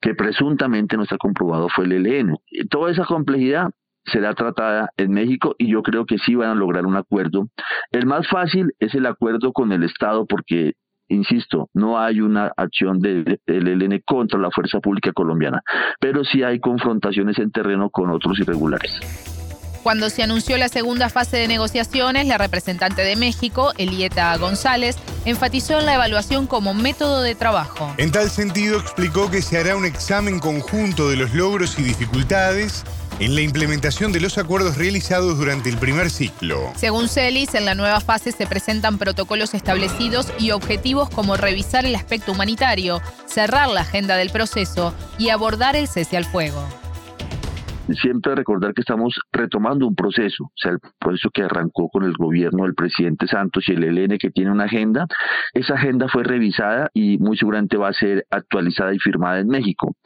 que 0.00 0.14
presuntamente 0.14 0.96
no 0.96 1.04
está 1.04 1.16
comprobado 1.16 1.68
fue 1.68 1.84
el 1.84 2.06
ELN. 2.06 2.36
toda 2.70 2.90
esa 2.90 3.04
complejidad 3.04 3.70
será 4.06 4.34
tratada 4.34 4.90
en 4.96 5.12
México 5.12 5.54
y 5.58 5.70
yo 5.70 5.82
creo 5.82 6.04
que 6.04 6.18
sí 6.18 6.34
van 6.34 6.50
a 6.50 6.54
lograr 6.54 6.86
un 6.86 6.96
acuerdo. 6.96 7.48
El 7.90 8.06
más 8.06 8.28
fácil 8.28 8.74
es 8.78 8.94
el 8.94 9.06
acuerdo 9.06 9.52
con 9.52 9.72
el 9.72 9.82
Estado 9.82 10.26
porque, 10.26 10.74
insisto, 11.08 11.68
no 11.72 11.98
hay 11.98 12.20
una 12.20 12.52
acción 12.56 13.00
del 13.00 13.40
ELN 13.46 14.02
contra 14.04 14.38
la 14.38 14.50
fuerza 14.50 14.80
pública 14.80 15.12
colombiana, 15.12 15.62
pero 16.00 16.24
sí 16.24 16.42
hay 16.42 16.60
confrontaciones 16.60 17.38
en 17.38 17.50
terreno 17.50 17.90
con 17.90 18.10
otros 18.10 18.38
irregulares. 18.38 19.33
Cuando 19.84 20.08
se 20.08 20.22
anunció 20.22 20.56
la 20.56 20.70
segunda 20.70 21.10
fase 21.10 21.36
de 21.36 21.46
negociaciones, 21.46 22.26
la 22.26 22.38
representante 22.38 23.02
de 23.02 23.16
México, 23.16 23.74
Elieta 23.76 24.34
González, 24.38 24.96
enfatizó 25.26 25.78
en 25.78 25.84
la 25.84 25.96
evaluación 25.96 26.46
como 26.46 26.72
método 26.72 27.20
de 27.20 27.34
trabajo. 27.34 27.92
En 27.98 28.10
tal 28.10 28.30
sentido, 28.30 28.80
explicó 28.80 29.30
que 29.30 29.42
se 29.42 29.58
hará 29.58 29.76
un 29.76 29.84
examen 29.84 30.38
conjunto 30.38 31.10
de 31.10 31.16
los 31.16 31.34
logros 31.34 31.78
y 31.78 31.82
dificultades 31.82 32.82
en 33.18 33.34
la 33.34 33.42
implementación 33.42 34.10
de 34.10 34.20
los 34.20 34.38
acuerdos 34.38 34.78
realizados 34.78 35.36
durante 35.36 35.68
el 35.68 35.76
primer 35.76 36.10
ciclo. 36.10 36.72
Según 36.76 37.06
Celis, 37.06 37.54
en 37.54 37.66
la 37.66 37.74
nueva 37.74 38.00
fase 38.00 38.32
se 38.32 38.46
presentan 38.46 38.96
protocolos 38.96 39.52
establecidos 39.52 40.28
y 40.38 40.52
objetivos 40.52 41.10
como 41.10 41.36
revisar 41.36 41.84
el 41.84 41.94
aspecto 41.94 42.32
humanitario, 42.32 43.02
cerrar 43.26 43.68
la 43.68 43.82
agenda 43.82 44.16
del 44.16 44.30
proceso 44.30 44.94
y 45.18 45.28
abordar 45.28 45.76
el 45.76 45.88
cese 45.88 46.16
al 46.16 46.24
fuego 46.24 46.66
siempre 47.92 48.34
recordar 48.34 48.74
que 48.74 48.80
estamos 48.80 49.20
retomando 49.32 49.86
un 49.86 49.94
proceso, 49.94 50.44
o 50.44 50.52
sea, 50.54 50.72
el 50.72 50.78
proceso 50.98 51.30
que 51.30 51.42
arrancó 51.42 51.88
con 51.88 52.04
el 52.04 52.12
gobierno 52.14 52.64
del 52.64 52.74
presidente 52.74 53.26
Santos 53.26 53.68
y 53.68 53.72
el 53.72 53.84
ELN 53.84 54.18
que 54.18 54.30
tiene 54.30 54.50
una 54.50 54.64
agenda. 54.64 55.06
Esa 55.52 55.74
agenda 55.74 56.08
fue 56.08 56.24
revisada 56.24 56.90
y 56.94 57.18
muy 57.18 57.36
seguramente 57.36 57.76
va 57.76 57.88
a 57.88 57.92
ser 57.92 58.24
actualizada 58.30 58.94
y 58.94 58.98
firmada 58.98 59.40
en 59.40 59.48
México. 59.48 59.96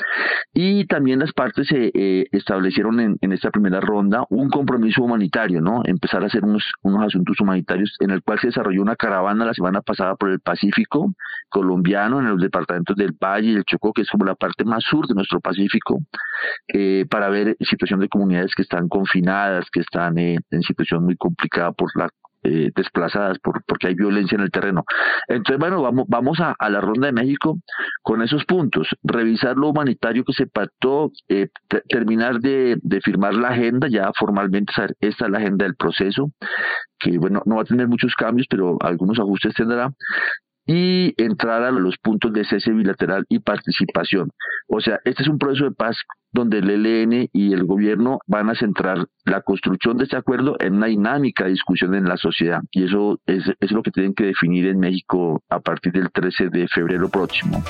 Y 0.52 0.87
también 0.87 1.20
las 1.20 1.32
partes 1.32 1.68
se 1.68 1.90
eh, 1.94 2.26
establecieron 2.32 3.00
en, 3.00 3.32
esta 3.32 3.50
primera 3.50 3.80
ronda 3.80 4.25
un 4.30 4.49
compromiso 4.49 5.02
humanitario, 5.02 5.61
¿no? 5.61 5.82
Empezar 5.85 6.23
a 6.23 6.26
hacer 6.26 6.44
unos, 6.44 6.64
unos 6.82 7.06
asuntos 7.06 7.38
humanitarios 7.40 7.94
en 8.00 8.11
el 8.11 8.23
cual 8.23 8.38
se 8.40 8.49
desarrolló 8.49 8.82
una 8.82 8.97
caravana 8.97 9.44
la 9.44 9.54
semana 9.54 9.80
pasada 9.82 10.16
por 10.16 10.30
el 10.30 10.40
Pacífico 10.40 11.12
colombiano, 11.49 12.20
en 12.20 12.28
los 12.28 12.40
departamentos 12.40 12.97
del 12.97 13.12
Valle 13.12 13.50
y 13.50 13.54
el 13.54 13.64
Chocó, 13.64 13.92
que 13.92 14.02
es 14.02 14.11
como 14.11 14.25
la 14.25 14.35
parte 14.35 14.64
más 14.64 14.85
sur 14.85 15.06
de 15.06 15.14
nuestro 15.14 15.40
Pacífico, 15.40 16.00
eh, 16.73 17.06
para 17.11 17.28
ver 17.28 17.56
situación 17.68 18.00
de 18.00 18.08
comunidades 18.08 18.54
que 18.54 18.62
están 18.62 18.88
confinadas, 18.88 19.66
que 19.70 19.80
están 19.80 20.18
en 20.18 20.62
situación 20.62 21.04
muy 21.04 21.16
complicada 21.16 21.72
por 21.72 21.90
la 21.96 22.08
eh, 22.44 22.70
desplazadas 22.75 23.37
por, 23.40 23.64
porque 23.64 23.88
hay 23.88 23.94
violencia 23.94 24.37
en 24.37 24.42
el 24.42 24.52
terreno. 24.52 24.84
Entonces, 25.26 25.58
bueno, 25.58 25.82
vamos, 25.82 26.04
vamos 26.06 26.38
a, 26.38 26.54
la 26.68 26.80
ronda 26.80 27.08
de 27.08 27.12
México 27.12 27.58
con 28.02 28.22
esos 28.22 28.44
puntos, 28.44 28.88
revisar 29.02 29.56
lo 29.56 29.70
humanitario 29.70 30.25
que 30.25 30.32
se 30.32 30.46
pactó, 30.46 31.10
eh, 31.28 31.48
terminar 31.88 32.38
de, 32.38 32.78
firmar 33.02 33.34
la 33.34 33.48
agenda, 33.48 33.88
ya 33.90 34.12
formalmente, 34.16 34.72
esta 35.00 35.25
es 35.25 35.30
la 35.30 35.38
agenda 35.38 35.64
del 35.64 35.75
proceso, 35.75 36.30
que 37.00 37.18
bueno, 37.18 37.42
no 37.44 37.56
va 37.56 37.62
a 37.62 37.64
tener 37.64 37.88
muchos 37.88 38.14
cambios, 38.14 38.46
pero 38.48 38.78
algunos 38.82 39.18
ajustes 39.18 39.54
tendrá, 39.54 39.90
y 40.68 41.14
entrar 41.16 41.62
a 41.62 41.70
los 41.70 41.96
puntos 41.96 42.30
de 42.34 42.44
cese 42.44 42.70
bilateral 42.72 43.25
y 43.30 43.38
participación. 43.38 44.30
O 44.68 44.80
sea, 44.80 45.00
este 45.04 45.22
es 45.22 45.28
un 45.28 45.38
proceso 45.38 45.64
de 45.64 45.70
paz 45.70 45.96
donde 46.30 46.58
el 46.58 46.68
ELN 46.68 47.30
y 47.32 47.54
el 47.54 47.64
gobierno 47.64 48.18
van 48.26 48.50
a 48.50 48.54
centrar 48.54 49.06
la 49.25 49.40
construcción 49.40 49.96
de 49.96 50.04
este 50.04 50.18
acuerdo 50.18 50.56
en 50.60 50.75
una 50.75 50.88
dinámica 50.88 51.44
de 51.44 51.52
discusión 51.52 51.94
en 51.94 52.04
la 52.04 52.18
sociedad. 52.18 52.60
Y 52.70 52.84
eso 52.84 53.18
es, 53.25 53.44
es 53.60 53.72
lo 53.72 53.82
que 53.82 53.90
tienen 53.90 54.12
que 54.12 54.26
definir 54.26 54.66
en 54.66 54.78
México 54.78 55.42
a 55.48 55.58
partir 55.58 55.92
del 55.92 56.10
13 56.12 56.50
de 56.50 56.68
febrero 56.68 57.08
próximo. 57.08 57.64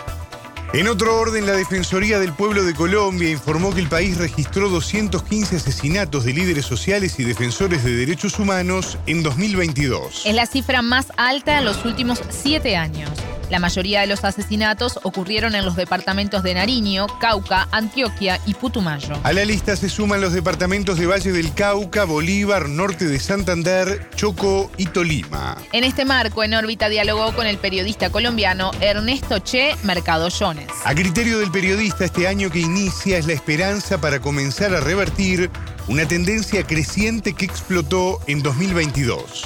En 0.74 0.86
otro 0.86 1.18
orden, 1.18 1.46
la 1.46 1.52
Defensoría 1.52 2.18
del 2.18 2.34
Pueblo 2.34 2.62
de 2.62 2.74
Colombia 2.74 3.30
informó 3.30 3.72
que 3.72 3.80
el 3.80 3.88
país 3.88 4.18
registró 4.18 4.68
215 4.68 5.56
asesinatos 5.56 6.24
de 6.24 6.34
líderes 6.34 6.66
sociales 6.66 7.18
y 7.18 7.24
defensores 7.24 7.82
de 7.84 7.96
derechos 7.96 8.38
humanos 8.38 8.98
en 9.06 9.22
2022. 9.22 10.26
Es 10.26 10.34
la 10.34 10.44
cifra 10.44 10.82
más 10.82 11.10
alta 11.16 11.58
en 11.58 11.64
los 11.64 11.86
últimos 11.86 12.20
siete 12.28 12.76
años. 12.76 13.08
La 13.50 13.58
mayoría 13.58 14.02
de 14.02 14.06
los 14.06 14.24
asesinatos 14.24 15.00
ocurrieron 15.04 15.54
en 15.54 15.64
los 15.64 15.74
departamentos 15.74 16.42
de 16.42 16.54
Nariño, 16.54 17.06
Cauca, 17.18 17.66
Antioquia 17.70 18.38
y 18.44 18.52
Putumayo. 18.52 19.14
A 19.22 19.32
la 19.32 19.44
lista 19.44 19.74
se 19.74 19.88
suman 19.88 20.20
los 20.20 20.34
departamentos 20.34 20.98
de 20.98 21.06
Valle 21.06 21.32
del 21.32 21.54
Cauca, 21.54 22.04
Bolívar, 22.04 22.68
Norte 22.68 23.06
de 23.06 23.18
Santander, 23.18 24.10
Choco 24.14 24.70
y 24.76 24.86
Tolima. 24.86 25.56
En 25.72 25.84
este 25.84 26.04
marco, 26.04 26.44
en 26.44 26.52
órbita 26.52 26.90
dialogó 26.90 27.34
con 27.34 27.46
el 27.46 27.56
periodista 27.56 28.10
colombiano 28.10 28.70
Ernesto 28.80 29.38
Che 29.38 29.74
Mercado 29.82 30.28
Jones. 30.30 30.68
A 30.84 30.94
criterio 30.94 31.38
del 31.38 31.50
periodista, 31.50 32.04
este 32.04 32.28
año 32.28 32.50
que 32.50 32.60
inicia 32.60 33.16
es 33.16 33.26
la 33.26 33.32
esperanza 33.32 33.98
para 33.98 34.20
comenzar 34.20 34.74
a 34.74 34.80
revertir 34.80 35.50
una 35.88 36.06
tendencia 36.06 36.62
creciente 36.64 37.32
que 37.32 37.46
explotó 37.46 38.20
en 38.26 38.42
2022. 38.42 39.44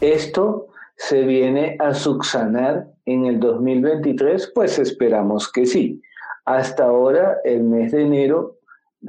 Esto 0.00 0.66
se 0.96 1.22
viene 1.22 1.76
a 1.78 1.94
subsanar 1.94 2.91
en 3.06 3.26
el 3.26 3.40
2023? 3.40 4.52
Pues 4.54 4.78
esperamos 4.78 5.50
que 5.50 5.66
sí. 5.66 6.02
Hasta 6.44 6.84
ahora, 6.84 7.38
el 7.44 7.62
mes 7.62 7.92
de 7.92 8.02
enero 8.02 8.58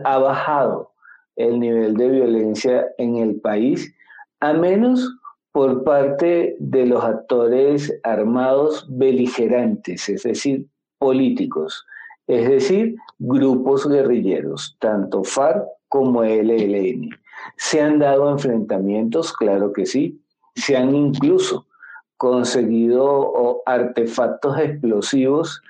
ha 0.04 0.18
bajado 0.18 0.92
el 1.36 1.60
nivel 1.60 1.96
de 1.96 2.10
violencia 2.10 2.88
en 2.98 3.18
el 3.18 3.40
país, 3.40 3.94
a 4.40 4.54
menos 4.54 5.18
por 5.52 5.84
parte 5.84 6.56
de 6.60 6.86
los 6.86 7.04
actores 7.04 8.00
armados 8.04 8.86
beligerantes, 8.90 10.10
es 10.10 10.24
decir, 10.24 10.68
políticos, 10.98 11.86
es 12.28 12.50
decir, 12.50 12.96
grupos 13.20 13.88
guerrilleros, 13.88 14.76
tanto 14.80 15.24
FARC 15.24 15.64
como 15.90 16.24
LLN. 16.24 17.10
¿Se 17.58 17.82
han 17.82 18.00
dado 18.00 18.32
enfrentamientos? 18.32 19.34
Claro 19.34 19.74
que 19.74 19.86
sí. 19.86 20.20
Se 20.56 20.76
han 20.78 20.96
incluso 20.96 21.68
conseguido 22.24 23.62
artefactos 23.66 24.58
explosivos 24.58 25.62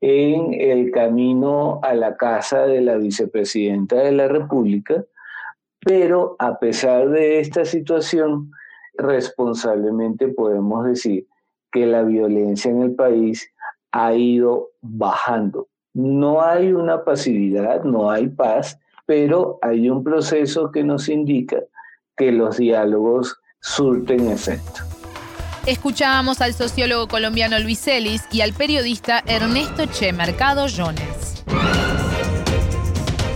en 0.00 0.54
el 0.54 0.92
camino 0.92 1.80
a 1.82 1.94
la 1.94 2.16
casa 2.16 2.64
de 2.64 2.80
la 2.80 2.96
vicepresidenta 2.96 3.96
de 3.96 4.12
la 4.12 4.28
República, 4.28 5.04
pero 5.80 6.36
a 6.38 6.60
pesar 6.60 7.08
de 7.08 7.40
esta 7.40 7.64
situación, 7.64 8.52
responsablemente 8.94 10.28
podemos 10.28 10.84
decir 10.84 11.26
que 11.72 11.86
la 11.86 12.04
violencia 12.04 12.70
en 12.70 12.82
el 12.82 12.94
país 12.94 13.52
ha 13.90 14.14
ido 14.14 14.68
bajando. 14.82 15.66
No 15.92 16.40
hay 16.40 16.72
una 16.72 17.02
pasividad, 17.02 17.82
no 17.82 18.12
hay 18.12 18.28
paz, 18.28 18.78
pero 19.06 19.58
hay 19.60 19.90
un 19.90 20.04
proceso 20.04 20.70
que 20.70 20.84
nos 20.84 21.08
indica 21.08 21.64
que 22.16 22.30
los 22.30 22.58
diálogos 22.58 23.40
surten 23.60 24.28
efecto. 24.28 24.95
Escuchábamos 25.66 26.40
al 26.42 26.54
sociólogo 26.54 27.08
colombiano 27.08 27.58
Luis 27.58 27.80
Celis 27.80 28.22
y 28.30 28.40
al 28.42 28.52
periodista 28.52 29.24
Ernesto 29.26 29.86
Che 29.86 30.12
Mercado 30.12 30.66
Jones. 30.68 31.42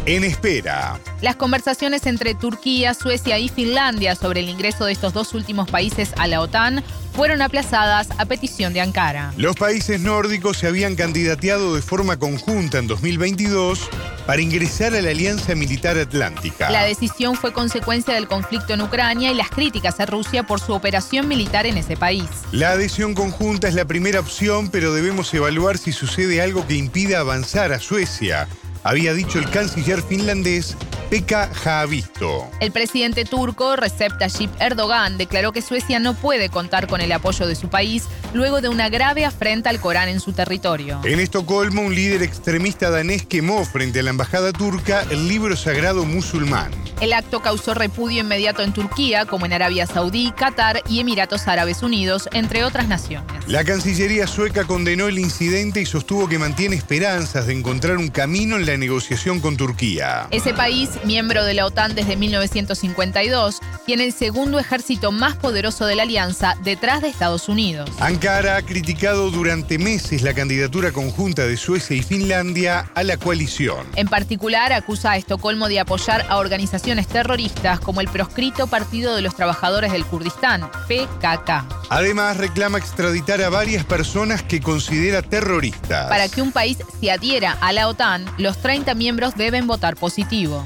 En 0.06 0.22
espera. 0.22 1.00
Las 1.22 1.34
conversaciones 1.34 2.06
entre 2.06 2.36
Turquía, 2.36 2.94
Suecia 2.94 3.36
y 3.40 3.48
Finlandia 3.48 4.14
sobre 4.14 4.40
el 4.40 4.48
ingreso 4.48 4.84
de 4.84 4.92
estos 4.92 5.12
dos 5.12 5.34
últimos 5.34 5.68
países 5.68 6.12
a 6.18 6.28
la 6.28 6.40
OTAN 6.40 6.84
fueron 7.12 7.42
aplazadas 7.42 8.08
a 8.18 8.24
petición 8.24 8.72
de 8.72 8.80
Ankara. 8.80 9.32
Los 9.36 9.56
países 9.56 10.00
nórdicos 10.00 10.58
se 10.58 10.66
habían 10.66 10.96
candidateado 10.96 11.74
de 11.74 11.82
forma 11.82 12.18
conjunta 12.18 12.78
en 12.78 12.86
2022 12.86 13.88
para 14.26 14.42
ingresar 14.42 14.94
a 14.94 15.02
la 15.02 15.10
Alianza 15.10 15.54
Militar 15.54 15.98
Atlántica. 15.98 16.70
La 16.70 16.84
decisión 16.84 17.34
fue 17.34 17.52
consecuencia 17.52 18.14
del 18.14 18.28
conflicto 18.28 18.74
en 18.74 18.82
Ucrania 18.82 19.32
y 19.32 19.34
las 19.34 19.50
críticas 19.50 19.98
a 20.00 20.06
Rusia 20.06 20.44
por 20.44 20.60
su 20.60 20.72
operación 20.72 21.26
militar 21.26 21.66
en 21.66 21.76
ese 21.76 21.96
país. 21.96 22.28
La 22.52 22.70
adhesión 22.70 23.14
conjunta 23.14 23.68
es 23.68 23.74
la 23.74 23.86
primera 23.86 24.20
opción, 24.20 24.70
pero 24.70 24.92
debemos 24.92 25.32
evaluar 25.34 25.78
si 25.78 25.92
sucede 25.92 26.40
algo 26.40 26.66
que 26.66 26.74
impida 26.74 27.20
avanzar 27.20 27.72
a 27.72 27.78
Suecia 27.78 28.48
había 28.82 29.12
dicho 29.12 29.38
el 29.38 29.48
canciller 29.50 30.02
finlandés 30.02 30.76
Pekka 31.10 31.50
Haavisto. 31.64 32.48
El 32.60 32.70
presidente 32.70 33.24
turco 33.24 33.74
Recep 33.74 34.16
Tayyip 34.16 34.48
Erdogan 34.60 35.18
declaró 35.18 35.50
que 35.50 35.60
Suecia 35.60 35.98
no 35.98 36.14
puede 36.14 36.48
contar 36.50 36.86
con 36.86 37.00
el 37.00 37.10
apoyo 37.10 37.48
de 37.48 37.56
su 37.56 37.68
país 37.68 38.04
luego 38.32 38.60
de 38.60 38.68
una 38.68 38.88
grave 38.88 39.24
afrenta 39.24 39.70
al 39.70 39.80
Corán 39.80 40.08
en 40.08 40.20
su 40.20 40.32
territorio. 40.32 41.00
En 41.02 41.18
Estocolmo, 41.18 41.82
un 41.82 41.96
líder 41.96 42.22
extremista 42.22 42.90
danés 42.90 43.26
quemó 43.26 43.64
frente 43.64 43.98
a 43.98 44.02
la 44.04 44.10
embajada 44.10 44.52
turca 44.52 45.04
el 45.10 45.26
libro 45.26 45.56
sagrado 45.56 46.04
musulmán. 46.04 46.70
El 47.00 47.14
acto 47.14 47.40
causó 47.40 47.72
repudio 47.74 48.20
inmediato 48.20 48.62
en 48.62 48.74
Turquía, 48.74 49.24
como 49.24 49.46
en 49.46 49.54
Arabia 49.54 49.86
Saudí, 49.86 50.32
Qatar 50.36 50.82
y 50.86 51.00
Emiratos 51.00 51.48
Árabes 51.48 51.82
Unidos, 51.82 52.28
entre 52.32 52.62
otras 52.62 52.88
naciones. 52.88 53.26
La 53.46 53.64
Cancillería 53.64 54.26
sueca 54.26 54.64
condenó 54.64 55.08
el 55.08 55.18
incidente 55.18 55.80
y 55.80 55.86
sostuvo 55.86 56.28
que 56.28 56.38
mantiene 56.38 56.76
esperanzas 56.76 57.46
de 57.46 57.54
encontrar 57.54 57.96
un 57.96 58.08
camino 58.08 58.56
en 58.56 58.66
la 58.66 58.76
negociación 58.76 59.40
con 59.40 59.56
Turquía. 59.56 60.28
Ese 60.30 60.52
país, 60.52 60.90
miembro 61.04 61.44
de 61.44 61.54
la 61.54 61.66
OTAN 61.66 61.94
desde 61.94 62.16
1952, 62.16 63.60
tiene 63.86 64.04
el 64.04 64.12
segundo 64.12 64.58
ejército 64.58 65.12
más 65.12 65.36
poderoso 65.36 65.86
de 65.86 65.96
la 65.96 66.02
alianza 66.02 66.56
detrás 66.62 67.02
de 67.02 67.08
Estados 67.08 67.48
Unidos. 67.48 67.90
Ankara 68.00 68.56
ha 68.56 68.62
criticado 68.62 69.30
durante 69.30 69.78
meses 69.78 70.22
la 70.22 70.34
candidatura 70.34 70.92
conjunta 70.92 71.46
de 71.46 71.56
Suecia 71.56 71.96
y 71.96 72.02
Finlandia 72.02 72.90
a 72.94 73.02
la 73.02 73.16
coalición. 73.16 73.86
En 73.96 74.08
particular, 74.08 74.72
acusa 74.72 75.12
a 75.12 75.16
Estocolmo 75.16 75.68
de 75.68 75.80
apoyar 75.80 76.26
a 76.28 76.38
organizaciones 76.38 77.06
terroristas 77.06 77.80
como 77.80 78.00
el 78.00 78.08
proscrito 78.08 78.66
Partido 78.66 79.14
de 79.14 79.22
los 79.22 79.34
Trabajadores 79.34 79.92
del 79.92 80.04
Kurdistán, 80.04 80.70
PKK. 80.88 81.66
Además, 81.88 82.36
reclama 82.36 82.78
extraditar 82.78 83.42
a 83.42 83.48
varias 83.48 83.84
personas 83.84 84.42
que 84.42 84.60
considera 84.60 85.22
terroristas. 85.22 86.08
Para 86.08 86.28
que 86.28 86.42
un 86.42 86.52
país 86.52 86.78
se 87.00 87.10
adhiera 87.10 87.56
a 87.60 87.72
la 87.72 87.88
OTAN, 87.88 88.24
los 88.38 88.58
30 88.58 88.94
miembros 88.94 89.34
deben 89.36 89.66
votar 89.66 89.96
positivo. 89.96 90.64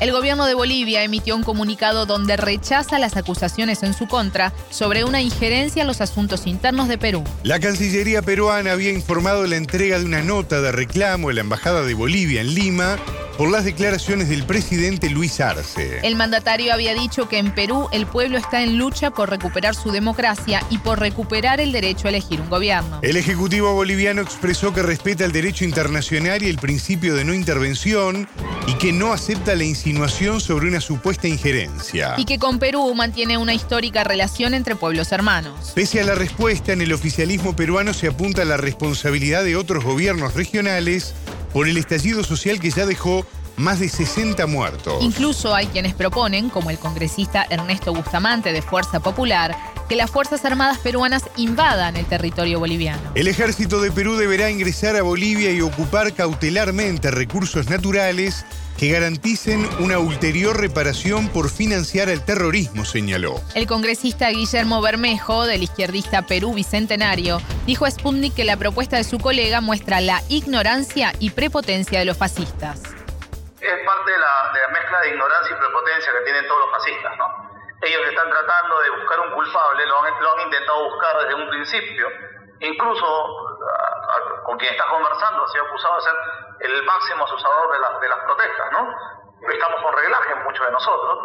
El 0.00 0.10
gobierno 0.10 0.46
de 0.46 0.54
Bolivia 0.54 1.02
emitió 1.02 1.36
un 1.36 1.42
comunicado 1.42 2.06
donde 2.06 2.38
rechaza 2.38 2.98
las 2.98 3.14
acusaciones 3.18 3.82
en 3.82 3.92
su 3.92 4.08
contra 4.08 4.54
sobre 4.70 5.04
una 5.04 5.20
injerencia 5.20 5.82
en 5.82 5.86
los 5.86 6.00
asuntos 6.00 6.46
internos 6.46 6.88
de 6.88 6.96
Perú. 6.96 7.22
La 7.42 7.60
Cancillería 7.60 8.22
peruana 8.22 8.72
había 8.72 8.90
informado 8.90 9.46
la 9.46 9.56
entrega 9.56 9.98
de 9.98 10.06
una 10.06 10.22
nota 10.22 10.62
de 10.62 10.72
reclamo 10.72 11.28
a 11.28 11.34
la 11.34 11.42
Embajada 11.42 11.82
de 11.82 11.92
Bolivia 11.92 12.40
en 12.40 12.54
Lima 12.54 12.96
por 13.36 13.50
las 13.50 13.64
declaraciones 13.64 14.28
del 14.28 14.44
presidente 14.44 15.10
Luis 15.10 15.40
Arce. 15.40 16.00
El 16.02 16.16
mandatario 16.16 16.72
había 16.72 16.94
dicho 16.94 17.28
que 17.28 17.38
en 17.38 17.54
Perú 17.54 17.88
el 17.92 18.06
pueblo 18.06 18.38
está 18.38 18.62
en 18.62 18.78
lucha 18.78 19.10
por 19.10 19.30
recuperar 19.30 19.74
su 19.74 19.90
democracia 19.90 20.62
y 20.70 20.78
por 20.78 21.00
recuperar 21.00 21.60
el 21.60 21.72
derecho 21.72 22.06
a 22.06 22.10
elegir 22.10 22.40
un 22.40 22.48
gobierno. 22.48 23.00
El 23.02 23.16
Ejecutivo 23.16 23.74
boliviano 23.74 24.22
expresó 24.22 24.72
que 24.72 24.82
respeta 24.82 25.24
el 25.24 25.32
derecho 25.32 25.64
internacional 25.64 26.42
y 26.42 26.48
el 26.48 26.58
principio 26.58 27.14
de 27.14 27.24
no 27.24 27.34
intervención 27.34 28.28
y 28.66 28.74
que 28.74 28.92
no 28.92 29.12
acepta 29.12 29.54
la 29.54 29.64
insinuación 29.64 30.40
sobre 30.40 30.68
una 30.68 30.80
supuesta 30.80 31.28
injerencia. 31.28 32.14
Y 32.16 32.24
que 32.24 32.38
con 32.38 32.58
Perú 32.58 32.94
mantiene 32.94 33.36
una 33.38 33.54
histórica 33.54 34.04
relación 34.04 34.54
entre 34.54 34.76
pueblos 34.76 35.12
hermanos. 35.12 35.72
Pese 35.74 36.00
a 36.00 36.04
la 36.04 36.14
respuesta, 36.14 36.72
en 36.72 36.80
el 36.80 36.92
oficialismo 36.92 37.56
peruano 37.56 37.92
se 37.94 38.08
apunta 38.08 38.42
a 38.42 38.44
la 38.44 38.56
responsabilidad 38.56 39.44
de 39.44 39.56
otros 39.56 39.84
gobiernos 39.84 40.34
regionales 40.34 41.14
por 41.52 41.68
el 41.68 41.76
estallido 41.76 42.24
social 42.24 42.60
que 42.60 42.70
ya 42.70 42.86
dejó 42.86 43.26
más 43.56 43.80
de 43.80 43.88
60 43.88 44.46
muertos. 44.46 45.02
Incluso 45.02 45.54
hay 45.54 45.66
quienes 45.66 45.94
proponen, 45.94 46.50
como 46.50 46.70
el 46.70 46.78
congresista 46.78 47.46
Ernesto 47.50 47.92
Bustamante 47.92 48.52
de 48.52 48.62
Fuerza 48.62 49.00
Popular, 49.00 49.56
que 49.92 49.96
las 49.96 50.10
Fuerzas 50.10 50.42
Armadas 50.46 50.78
peruanas 50.78 51.28
invadan 51.36 51.98
el 51.98 52.06
territorio 52.06 52.58
boliviano. 52.58 53.12
El 53.14 53.28
ejército 53.28 53.82
de 53.82 53.92
Perú 53.92 54.16
deberá 54.16 54.48
ingresar 54.48 54.96
a 54.96 55.02
Bolivia 55.02 55.50
y 55.50 55.60
ocupar 55.60 56.14
cautelarmente 56.14 57.10
recursos 57.10 57.68
naturales 57.68 58.46
que 58.78 58.88
garanticen 58.88 59.68
una 59.80 59.98
ulterior 59.98 60.58
reparación 60.58 61.28
por 61.28 61.50
financiar 61.50 62.08
el 62.08 62.24
terrorismo, 62.24 62.86
señaló. 62.86 63.38
El 63.54 63.66
congresista 63.66 64.30
Guillermo 64.30 64.80
Bermejo, 64.80 65.44
del 65.44 65.62
izquierdista 65.62 66.22
Perú 66.22 66.54
Bicentenario, 66.54 67.42
dijo 67.66 67.84
a 67.84 67.90
Sputnik 67.90 68.34
que 68.34 68.44
la 68.44 68.56
propuesta 68.56 68.96
de 68.96 69.04
su 69.04 69.18
colega 69.18 69.60
muestra 69.60 70.00
la 70.00 70.22
ignorancia 70.30 71.12
y 71.18 71.32
prepotencia 71.32 71.98
de 71.98 72.06
los 72.06 72.16
fascistas. 72.16 72.80
Es 72.80 73.78
parte 73.84 74.10
de 74.10 74.18
la, 74.18 74.68
mezcla 74.72 75.00
de 75.02 75.10
ignorancia 75.10 75.54
y 75.54 75.60
prepotencia 75.60 76.12
que 76.18 76.24
tienen 76.24 76.48
todos 76.48 76.60
los 76.60 76.70
fascistas, 76.80 77.12
¿no? 77.18 77.51
Ellos 77.82 78.06
están 78.08 78.30
tratando 78.30 78.80
de 78.80 78.90
buscar 78.90 79.20
un 79.20 79.32
culpable, 79.32 79.86
lo 79.86 80.02
han, 80.02 80.40
intentado 80.40 80.84
buscar 80.84 81.18
desde 81.18 81.34
un 81.34 81.48
principio. 81.48 82.08
Incluso 82.60 83.58
con 84.44 84.56
quien 84.56 84.72
está 84.72 84.86
conversando 84.86 85.44
ha 85.44 85.48
sido 85.48 85.64
acusado 85.64 85.96
de 85.96 86.02
ser 86.02 86.14
el 86.60 86.82
máximo 86.84 87.24
asusador 87.24 87.72
de, 88.00 88.08
las 88.08 88.18
protestas, 88.20 88.72
¿no? 88.72 88.94
Estamos 89.50 89.82
con 89.82 89.92
reglaje 89.94 90.34
muchos 90.36 90.64
de 90.64 90.72
nosotros. 90.72 91.18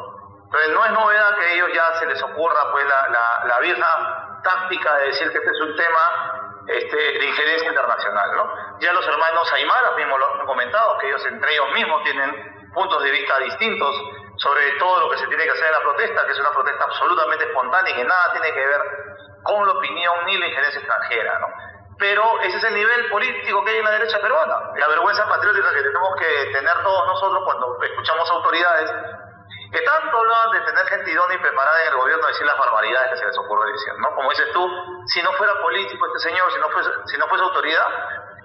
Entonces 0.46 0.70
no 0.74 0.86
es 0.86 0.92
novedad 0.92 1.36
que 1.38 1.46
a 1.46 1.54
ellos 1.54 1.70
ya 1.74 2.00
se 2.00 2.06
les 2.08 2.24
ocurra 2.24 2.72
pues 2.72 2.86
la 2.88 3.60
vieja 3.60 4.40
táctica 4.44 4.96
de 4.96 5.08
decir 5.08 5.32
que 5.32 5.38
este 5.38 5.52
es 5.52 5.62
un 5.62 5.76
tema 5.76 6.48
este, 6.68 6.98
de 6.98 7.26
injerencia 7.26 7.70
internacional, 7.70 8.36
¿no? 8.36 8.80
Ya 8.80 8.92
los 8.92 9.08
hermanos 9.08 9.54
Aymaras 9.54 9.96
mismos 9.96 10.20
lo 10.20 10.42
han 10.42 10.46
comentado, 10.46 10.98
que 10.98 11.08
ellos 11.08 11.26
entre 11.26 11.54
ellos 11.54 11.72
mismos 11.74 12.04
tienen 12.04 12.72
puntos 12.74 13.04
de 13.04 13.12
vista 13.12 13.40
distintos 13.40 13.96
sobre 14.38 14.72
todo 14.78 15.02
lo 15.02 15.10
que 15.10 15.18
se 15.18 15.28
tiene 15.28 15.44
que 15.44 15.52
hacer 15.52 15.66
en 15.66 15.72
la 15.72 15.82
protesta, 15.82 16.26
que 16.26 16.32
es 16.32 16.40
una 16.40 16.52
protesta 16.52 16.84
absolutamente 16.86 17.46
espontánea 17.46 17.92
y 17.92 17.96
que 17.96 18.06
nada 18.06 18.32
tiene 18.34 18.54
que 18.54 18.66
ver 18.66 18.82
con 19.44 19.66
la 19.66 19.74
opinión 19.74 20.26
ni 20.26 20.38
la 20.38 20.48
injerencia 20.48 20.80
extranjera, 20.80 21.40
¿no? 21.40 21.48
Pero 21.98 22.40
ese 22.42 22.58
es 22.58 22.64
el 22.64 22.76
nivel 22.76 23.10
político 23.10 23.66
que 23.66 23.72
hay 23.72 23.78
en 23.78 23.86
la 23.86 23.92
derecha 23.92 24.20
peruana, 24.20 24.72
la 24.76 24.88
vergüenza 24.88 25.28
patriótica 25.28 25.74
que 25.74 25.82
tenemos 25.82 26.16
que 26.20 26.52
tener 26.54 26.84
todos 26.84 27.08
nosotros 27.08 27.44
cuando 27.44 27.82
escuchamos 27.82 28.30
autoridades 28.30 28.92
que 29.72 29.82
tanto 29.82 30.18
hablan 30.18 30.52
de 30.52 30.62
tener 30.62 30.86
gente 30.86 31.12
idónea 31.12 31.38
y 31.38 31.42
preparada 31.42 31.82
en 31.82 31.88
el 31.90 31.96
gobierno 31.96 32.26
a 32.26 32.28
decir 32.30 32.46
las 32.46 32.58
barbaridades 32.58 33.12
que 33.12 33.18
se 33.18 33.26
les 33.26 33.38
ocurre 33.38 33.72
decir, 33.72 33.94
¿no? 34.00 34.16
Como 34.16 34.30
dices 34.30 34.52
tú, 34.54 34.70
si 35.08 35.22
no 35.24 35.32
fuera 35.34 35.54
político 35.62 36.06
este 36.08 36.30
señor, 36.30 36.52
si 36.52 36.60
no 36.60 36.70
fuese, 36.70 36.90
si 37.06 37.18
no 37.18 37.28
fuese 37.28 37.44
autoridad, 37.44 37.88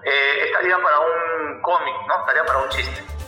eh, 0.03 0.45
estaría 0.47 0.79
para 0.79 0.99
un 0.99 1.61
cómic, 1.63 1.95
¿no? 2.09 2.21
Estaría 2.21 2.45
para 2.45 2.59
un 2.59 2.69
chiste. 2.71 3.22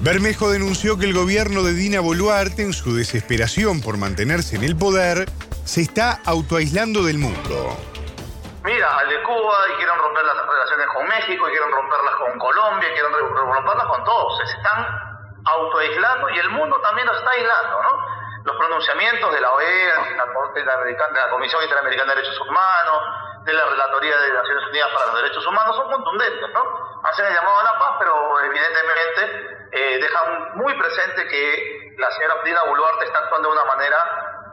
Bermejo 0.00 0.48
denunció 0.50 0.96
que 0.96 1.06
el 1.06 1.12
gobierno 1.12 1.64
de 1.64 1.74
Dina 1.74 1.98
Boluarte, 1.98 2.62
en 2.62 2.72
su 2.72 2.94
desesperación 2.94 3.82
por 3.82 3.98
mantenerse 3.98 4.54
en 4.54 4.62
el 4.62 4.78
poder, 4.78 5.26
se 5.64 5.82
está 5.82 6.22
autoaislando 6.24 7.02
del 7.02 7.18
mundo. 7.18 7.76
Mira, 8.62 8.88
al 8.94 9.08
de 9.08 9.22
Cuba 9.24 9.58
y 9.74 9.76
quieren 9.76 9.98
romper 9.98 10.22
las 10.22 10.36
relaciones 10.38 10.86
con 10.94 11.02
México, 11.08 11.48
y 11.48 11.50
quieren 11.50 11.70
romperlas 11.72 12.14
con 12.14 12.38
Colombia, 12.38 12.88
y 12.88 12.92
quieren 12.94 13.10
romperlas 13.10 13.86
con 13.86 14.04
todos. 14.04 14.38
Se 14.38 14.56
están 14.56 14.86
autoaislando 15.44 16.30
y 16.30 16.38
el 16.38 16.50
mundo 16.50 16.78
también 16.80 17.06
los 17.06 17.16
está 17.16 17.30
aislando, 17.30 17.82
¿no? 17.82 17.92
Los 18.44 18.56
pronunciamientos 18.56 19.34
de 19.34 19.40
la 19.40 19.50
OEA, 19.50 19.94
de 20.54 20.64
la, 20.64 20.76
de 20.84 20.94
la 20.94 21.30
Comisión 21.30 21.62
Interamericana 21.62 22.14
de 22.14 22.20
Derechos 22.22 22.40
Humanos, 22.46 23.02
de 23.44 23.52
la 23.52 23.64
Relatoría 23.64 24.16
de 24.16 24.32
Naciones 24.32 24.64
Unidas 24.70 24.88
para 24.94 25.06
los 25.06 25.22
Derechos 25.22 25.46
Humanos 25.46 25.74
son 25.74 25.90
contundentes, 25.90 26.50
¿no? 26.54 26.62
Hacen 27.02 27.26
el 27.26 27.34
llamado 27.34 27.58
a 27.58 27.64
la 27.64 27.78
paz, 27.78 27.96
pero 27.98 28.40
evidentemente 28.44 29.57
eh, 29.72 29.98
dejan 30.00 30.56
muy 30.56 30.74
presente 30.78 31.26
que 31.28 31.94
la 31.98 32.10
señora 32.12 32.34
Dina 32.44 32.62
Boluarte 32.64 33.04
está 33.04 33.18
actuando 33.18 33.50
de 33.50 33.54
una 33.54 33.64
manera 33.64 33.96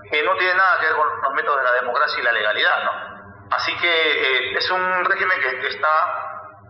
que 0.10 0.24
no 0.24 0.36
tiene 0.38 0.56
nada 0.56 0.80
que 0.80 0.88
ver 0.88 0.96
con 0.96 1.08
los 1.22 1.34
métodos 1.34 1.58
de 1.60 1.64
la 1.64 1.74
democracia 1.74 2.20
y 2.20 2.24
la 2.24 2.32
legalidad, 2.32 2.84
¿no? 2.84 3.16
Así 3.52 3.72
que 3.78 3.88
eh, 3.88 4.58
es 4.58 4.70
un 4.72 5.06
régimen 5.06 5.38
que, 5.40 5.68
está 5.68 5.88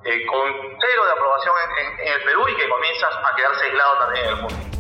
eh, 0.03 0.25
con 0.27 0.51
cero 0.79 1.05
de 1.05 1.12
aprobación 1.12 1.53
en, 1.99 2.08
el 2.08 2.23
Perú 2.23 2.47
y 2.49 2.55
que 2.55 2.69
comienza 2.69 3.08
a 3.08 3.36
quedarse 3.36 3.65
aislado 3.65 3.97
también 3.99 4.25
en 4.25 4.31
el 4.31 4.41
mundo. 4.41 4.75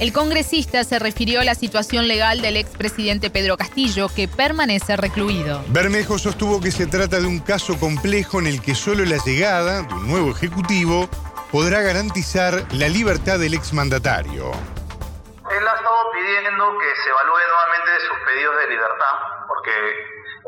El 0.00 0.12
congresista 0.12 0.82
se 0.82 0.98
refirió 0.98 1.40
a 1.40 1.44
la 1.44 1.54
situación 1.54 2.08
legal 2.08 2.42
del 2.42 2.56
expresidente 2.56 3.30
Pedro 3.30 3.56
Castillo, 3.56 4.08
que 4.08 4.26
permanece 4.26 4.96
recluido. 4.96 5.62
Bermejo 5.68 6.18
sostuvo 6.18 6.60
que 6.60 6.72
se 6.72 6.86
trata 6.86 7.20
de 7.20 7.26
un 7.26 7.38
caso 7.38 7.78
complejo 7.78 8.40
en 8.40 8.48
el 8.48 8.60
que 8.60 8.74
solo 8.74 9.04
la 9.04 9.18
llegada 9.24 9.82
de 9.82 9.94
un 9.94 10.08
nuevo 10.08 10.32
ejecutivo 10.32 11.08
podrá 11.54 11.82
garantizar 11.82 12.66
la 12.74 12.88
libertad 12.90 13.38
del 13.38 13.54
exmandatario. 13.54 14.50
Él 14.50 15.68
ha 15.68 15.74
estado 15.78 16.10
pidiendo 16.10 16.78
que 16.80 16.96
se 16.96 17.10
evalúe 17.10 17.46
nuevamente 17.46 18.00
sus 18.10 18.18
pedidos 18.26 18.56
de 18.58 18.66
libertad, 18.74 19.14
porque 19.46 19.70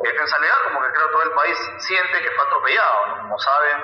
defensa 0.03 0.37
legal, 0.40 0.59
como 0.64 0.83
que 0.83 0.90
creo 0.90 1.09
todo 1.12 1.23
el 1.23 1.31
país 1.31 1.57
siente 1.79 2.11
que 2.11 2.31
fue 2.35 2.45
atropellado. 2.45 3.23
Como 3.23 3.38
saben, 3.38 3.79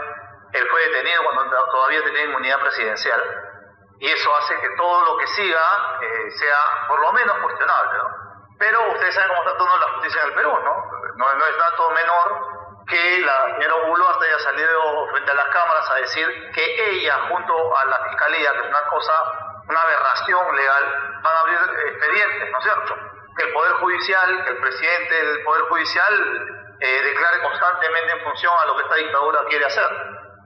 él 0.53 0.67
fue 0.69 0.81
detenido 0.81 1.23
cuando 1.23 1.65
todavía 1.71 2.03
tenía 2.03 2.25
inmunidad 2.25 2.59
presidencial 2.59 3.23
y 4.01 4.11
eso 4.11 4.37
hace 4.39 4.59
que 4.59 4.71
todo 4.77 5.05
lo 5.05 5.17
que 5.19 5.27
siga 5.29 5.63
eh, 6.03 6.31
sea 6.33 6.59
por 6.89 6.99
lo 7.03 7.13
menos 7.13 7.39
cuestionable. 7.39 8.01
Pero 8.59 8.91
ustedes 8.95 9.15
saben 9.15 9.29
cómo 9.29 9.43
está 9.47 9.59
todo 9.59 9.79
la 9.79 9.93
justicia 9.95 10.23
en 10.23 10.29
el 10.29 10.35
Perú, 10.35 10.59
¿no? 10.59 10.75
No, 11.19 11.35
no 11.35 11.47
es 11.47 11.57
dato 11.57 11.91
menor 11.93 12.52
que 12.89 13.21
la 13.21 13.47
señora 13.55 13.75
Boluarte 13.87 14.27
haya 14.27 14.39
salido 14.41 15.07
frente 15.11 15.31
a 15.31 15.35
las 15.35 15.47
cámaras 15.47 15.91
a 15.91 15.95
decir 15.97 16.51
que 16.53 16.91
ella, 16.91 17.29
junto 17.29 17.77
a 17.77 17.85
la 17.87 18.05
fiscalía, 18.09 18.53
que 18.53 18.59
es 18.59 18.67
una 18.67 18.83
cosa, 18.91 19.13
una 19.69 19.81
aberración 19.81 20.57
legal, 20.57 21.21
van 21.23 21.37
a 21.37 21.41
abrir 21.41 21.59
expedientes, 21.89 22.51
¿no 22.51 22.59
es 22.59 22.65
cierto? 22.65 22.97
Que 23.37 23.45
el 23.45 23.53
Poder 23.53 23.73
Judicial, 23.75 24.45
que 24.45 24.51
el 24.51 24.59
presidente 24.59 25.15
del 25.15 25.45
Poder 25.45 25.63
Judicial 25.63 26.77
eh, 26.81 27.03
declare 27.03 27.43
constantemente 27.43 28.13
en 28.13 28.25
función 28.25 28.53
a 28.61 28.67
lo 28.67 28.77
que 28.77 28.83
esta 28.83 28.95
dictadura 28.97 29.45
quiere 29.49 29.65
hacer. 29.65 29.89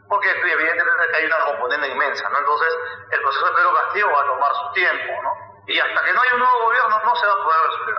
Porque 0.09 0.31
evidentemente 0.31 1.17
hay 1.17 1.27
una 1.27 1.39
componente 1.47 1.89
inmensa, 1.89 2.29
¿no? 2.29 2.39
Entonces, 2.39 2.79
el 3.11 3.21
proceso 3.23 3.47
de 3.47 3.55
Pedro 3.57 3.75
Castillo 3.75 4.11
va 4.13 4.21
a 4.21 4.27
tomar 4.27 4.55
su 4.55 4.73
tiempo, 4.73 5.23
¿no? 5.23 5.33
Y 5.67 5.81
hasta 5.81 6.05
que 6.05 6.13
no 6.13 6.21
haya 6.21 6.35
un 6.35 6.41
nuevo 6.41 6.63
gobierno 6.63 7.01
no 7.05 7.17
se 7.17 7.27
va 7.27 7.33
a 7.33 7.45
poder 7.45 7.61
resolver 7.67 7.95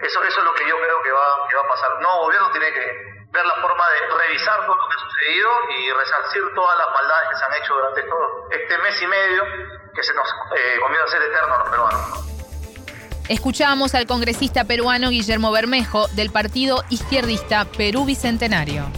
Eso, 0.00 0.22
eso 0.22 0.40
es 0.40 0.44
lo 0.44 0.54
que 0.54 0.68
yo 0.68 0.76
creo 0.76 1.02
que 1.02 1.12
va, 1.12 1.48
que 1.48 1.56
va 1.56 1.62
a 1.62 1.68
pasar. 1.68 2.00
Nuevo 2.00 2.24
gobierno 2.24 2.50
tiene 2.50 2.72
que 2.72 3.07
ver 3.32 3.44
la 3.44 3.54
forma 3.60 3.84
de 3.90 4.26
revisar 4.26 4.66
todo 4.66 4.76
lo 4.76 4.88
que 4.88 4.94
ha 4.94 5.02
sucedido 5.04 5.50
y 5.76 5.92
resarcir 5.92 6.42
todas 6.54 6.78
las 6.78 6.88
maldades 6.94 7.28
que 7.30 7.36
se 7.36 7.44
han 7.44 7.54
hecho 7.62 7.74
durante 7.74 8.02
todo 8.02 8.48
este 8.50 8.78
mes 8.78 9.02
y 9.02 9.06
medio 9.06 9.42
que 9.94 10.02
se 10.02 10.14
nos 10.14 10.28
eh, 10.56 10.80
comienza 10.80 11.04
a 11.04 11.08
hacer 11.08 11.22
eterno 11.22 11.54
a 11.54 11.58
los 11.58 11.68
peruanos. 11.68 12.28
Escuchamos 13.28 13.94
al 13.94 14.06
congresista 14.06 14.64
peruano 14.64 15.10
Guillermo 15.10 15.52
Bermejo 15.52 16.08
del 16.08 16.30
partido 16.30 16.82
izquierdista 16.88 17.66
Perú 17.66 18.06
Bicentenario. 18.06 18.90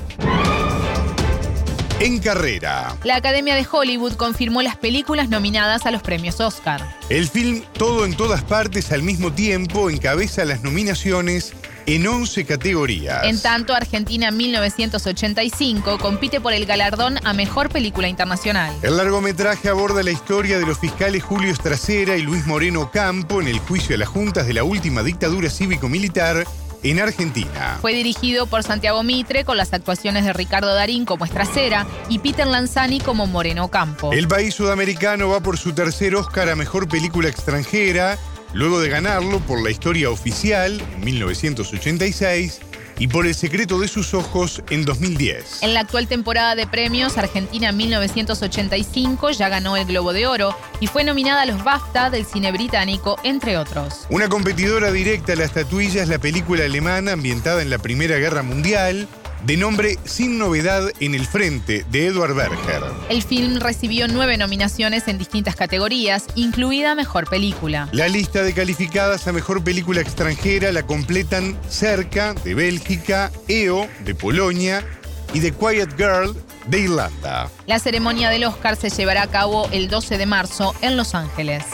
En 1.99 2.19
carrera. 2.21 2.97
La 3.03 3.17
Academia 3.17 3.55
de 3.55 3.67
Hollywood 3.71 4.15
confirmó 4.15 4.63
las 4.63 4.77
películas 4.77 5.29
nominadas 5.29 5.85
a 5.85 5.91
los 5.91 6.03
premios 6.03 6.41
Oscar. 6.41 6.81
El 7.11 7.29
film 7.29 7.63
Todo 7.75 8.07
en 8.07 8.17
todas 8.17 8.43
partes 8.43 8.91
al 8.93 9.03
mismo 9.03 9.33
tiempo 9.33 9.91
encabeza 9.91 10.45
las 10.47 10.63
nominaciones 10.63 11.53
en 11.95 12.07
11 12.07 12.45
categorías. 12.45 13.25
En 13.25 13.43
tanto, 13.43 13.75
Argentina 13.75 14.31
1985 14.31 15.99
compite 15.99 16.41
por 16.41 16.53
el 16.53 16.65
galardón 16.65 17.19
a 17.25 17.33
Mejor 17.33 17.69
Película 17.69 18.07
Internacional. 18.07 18.73
El 18.83 18.97
largometraje 18.97 19.69
aborda 19.69 20.05
la 20.05 20.13
historia 20.13 20.61
de 20.61 20.67
los 20.67 20.79
fiscales 20.79 21.25
Julio 21.25 21.51
Estracera 21.51 22.17
y 22.17 22.23
Luis 22.23 22.47
Moreno 22.47 22.93
Campo 22.93 23.41
en 23.41 23.49
el 23.49 23.59
juicio 23.59 23.97
a 23.97 23.99
las 23.99 24.09
juntas 24.09 24.47
de 24.47 24.55
la 24.55 24.63
última 24.63 25.03
dictadura 25.03 25.51
cívico-militar 25.51 26.47
en 26.85 27.01
Argentina. 27.01 27.79
Fue 27.81 27.93
dirigido 27.93 28.47
por 28.47 28.63
Santiago 28.63 29.03
Mitre 29.03 29.45
con 29.45 29.57
las 29.57 29.73
actuaciones 29.73 30.25
de 30.25 30.33
Ricardo 30.33 30.73
Darín 30.73 31.05
como 31.05 31.25
Estracera 31.25 31.87
y 32.09 32.21
Peter 32.21 32.47
Lanzani 32.47 33.01
como 33.01 33.27
Moreno 33.27 33.69
Campo. 33.69 34.13
El 34.13 34.29
país 34.29 34.55
sudamericano 34.55 35.29
va 35.29 35.41
por 35.41 35.59
su 35.59 35.73
tercer 35.73 36.15
Oscar 36.15 36.49
a 36.51 36.55
Mejor 36.55 36.89
Película 36.89 37.29
Extranjera, 37.29 38.17
luego 38.53 38.81
de 38.81 38.89
ganarlo 38.89 39.41
por 39.41 39.63
La 39.63 39.71
Historia 39.71 40.11
Oficial 40.11 40.81
en 40.95 41.05
1986 41.05 42.61
y 43.01 43.09
por 43.09 43.27
El 43.27 43.35
secreto 43.35 43.81
de 43.81 43.89
sus 43.89 44.13
ojos 44.13 44.63
en 44.69 44.85
2010. 44.85 45.63
En 45.63 45.73
la 45.73 45.81
actual 45.81 46.07
temporada 46.07 46.55
de 46.55 46.67
premios, 46.67 47.17
Argentina 47.17 47.73
1985 47.73 49.31
ya 49.31 49.49
ganó 49.49 49.79
el 49.79 49.87
Globo 49.87 50.13
de 50.13 50.27
Oro 50.27 50.55
y 50.81 50.87
fue 50.87 51.03
nominada 51.03 51.43
a 51.43 51.47
los 51.47 51.65
BAFTA 51.65 52.11
del 52.11 52.27
cine 52.27 52.53
británico, 52.53 53.19
entre 53.25 53.57
otros. 53.57 54.07
Una 54.11 54.29
competidora 54.29 54.93
directa 54.93 55.33
a 55.33 55.37
la 55.37 55.45
estatuilla 55.45 56.03
es 56.03 56.09
la 56.09 56.19
película 56.19 56.67
alemana 56.67 57.13
ambientada 57.13 57.63
en 57.63 57.71
la 57.71 57.79
Primera 57.79 58.19
Guerra 58.19 58.43
Mundial, 58.43 59.09
de 59.45 59.57
nombre 59.57 59.99
Sin 60.05 60.39
Novedad 60.39 60.91
en 61.01 61.15
el 61.15 61.27
Frente, 61.27 61.85
de 61.91 62.07
Edward 62.07 62.35
Berger. 62.35 62.83
El 63.09 63.23
film 63.23 63.59
recibió 63.59 64.09
nueve 64.09 64.37
nominaciones 64.37 65.09
en 65.09 65.19
distintas 65.19 65.57
categorías, 65.57 66.27
incluida 66.35 66.95
Mejor 66.95 67.29
Película. 67.29 67.89
La 67.93 68.09
lista 68.09 68.43
de 68.43 68.53
calificadas 68.53 69.27
a 69.27 69.33
Mejor 69.33 69.63
Película 69.65 70.01
Extranjera 70.01 70.73
la 70.73 70.85
completan 70.85 71.59
Cerca, 71.69 72.35
de 72.35 72.55
Bélgica, 72.55 73.31
EO, 73.49 73.89
de 74.05 74.15
Polonia, 74.15 74.85
y 75.33 75.41
The 75.41 75.53
Quiet 75.53 75.97
Girl, 75.97 76.35
de 76.67 76.81
Irlanda. 76.81 77.51
La 77.67 77.79
ceremonia 77.79 78.31
del 78.31 78.45
Oscar 78.45 78.77
se 78.77 78.91
llevará 78.91 79.23
a 79.23 79.27
cabo 79.29 79.69
el 79.73 79.89
12 79.89 80.19
de 80.19 80.27
marzo 80.27 80.75
en 80.83 80.97
Los 80.97 81.15
Ángeles. 81.15 81.65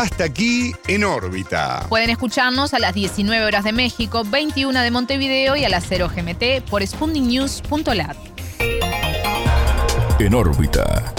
Hasta 0.00 0.24
aquí 0.24 0.72
en 0.88 1.04
órbita. 1.04 1.84
Pueden 1.90 2.08
escucharnos 2.08 2.72
a 2.72 2.78
las 2.78 2.94
19 2.94 3.44
horas 3.44 3.64
de 3.64 3.72
México, 3.72 4.24
21 4.24 4.80
de 4.80 4.90
Montevideo 4.90 5.56
y 5.56 5.64
a 5.66 5.68
las 5.68 5.84
0 5.86 6.10
GMT 6.16 6.66
por 6.70 6.86
spundingnews.lat. 6.86 8.16
En 10.18 10.34
órbita. 10.34 11.12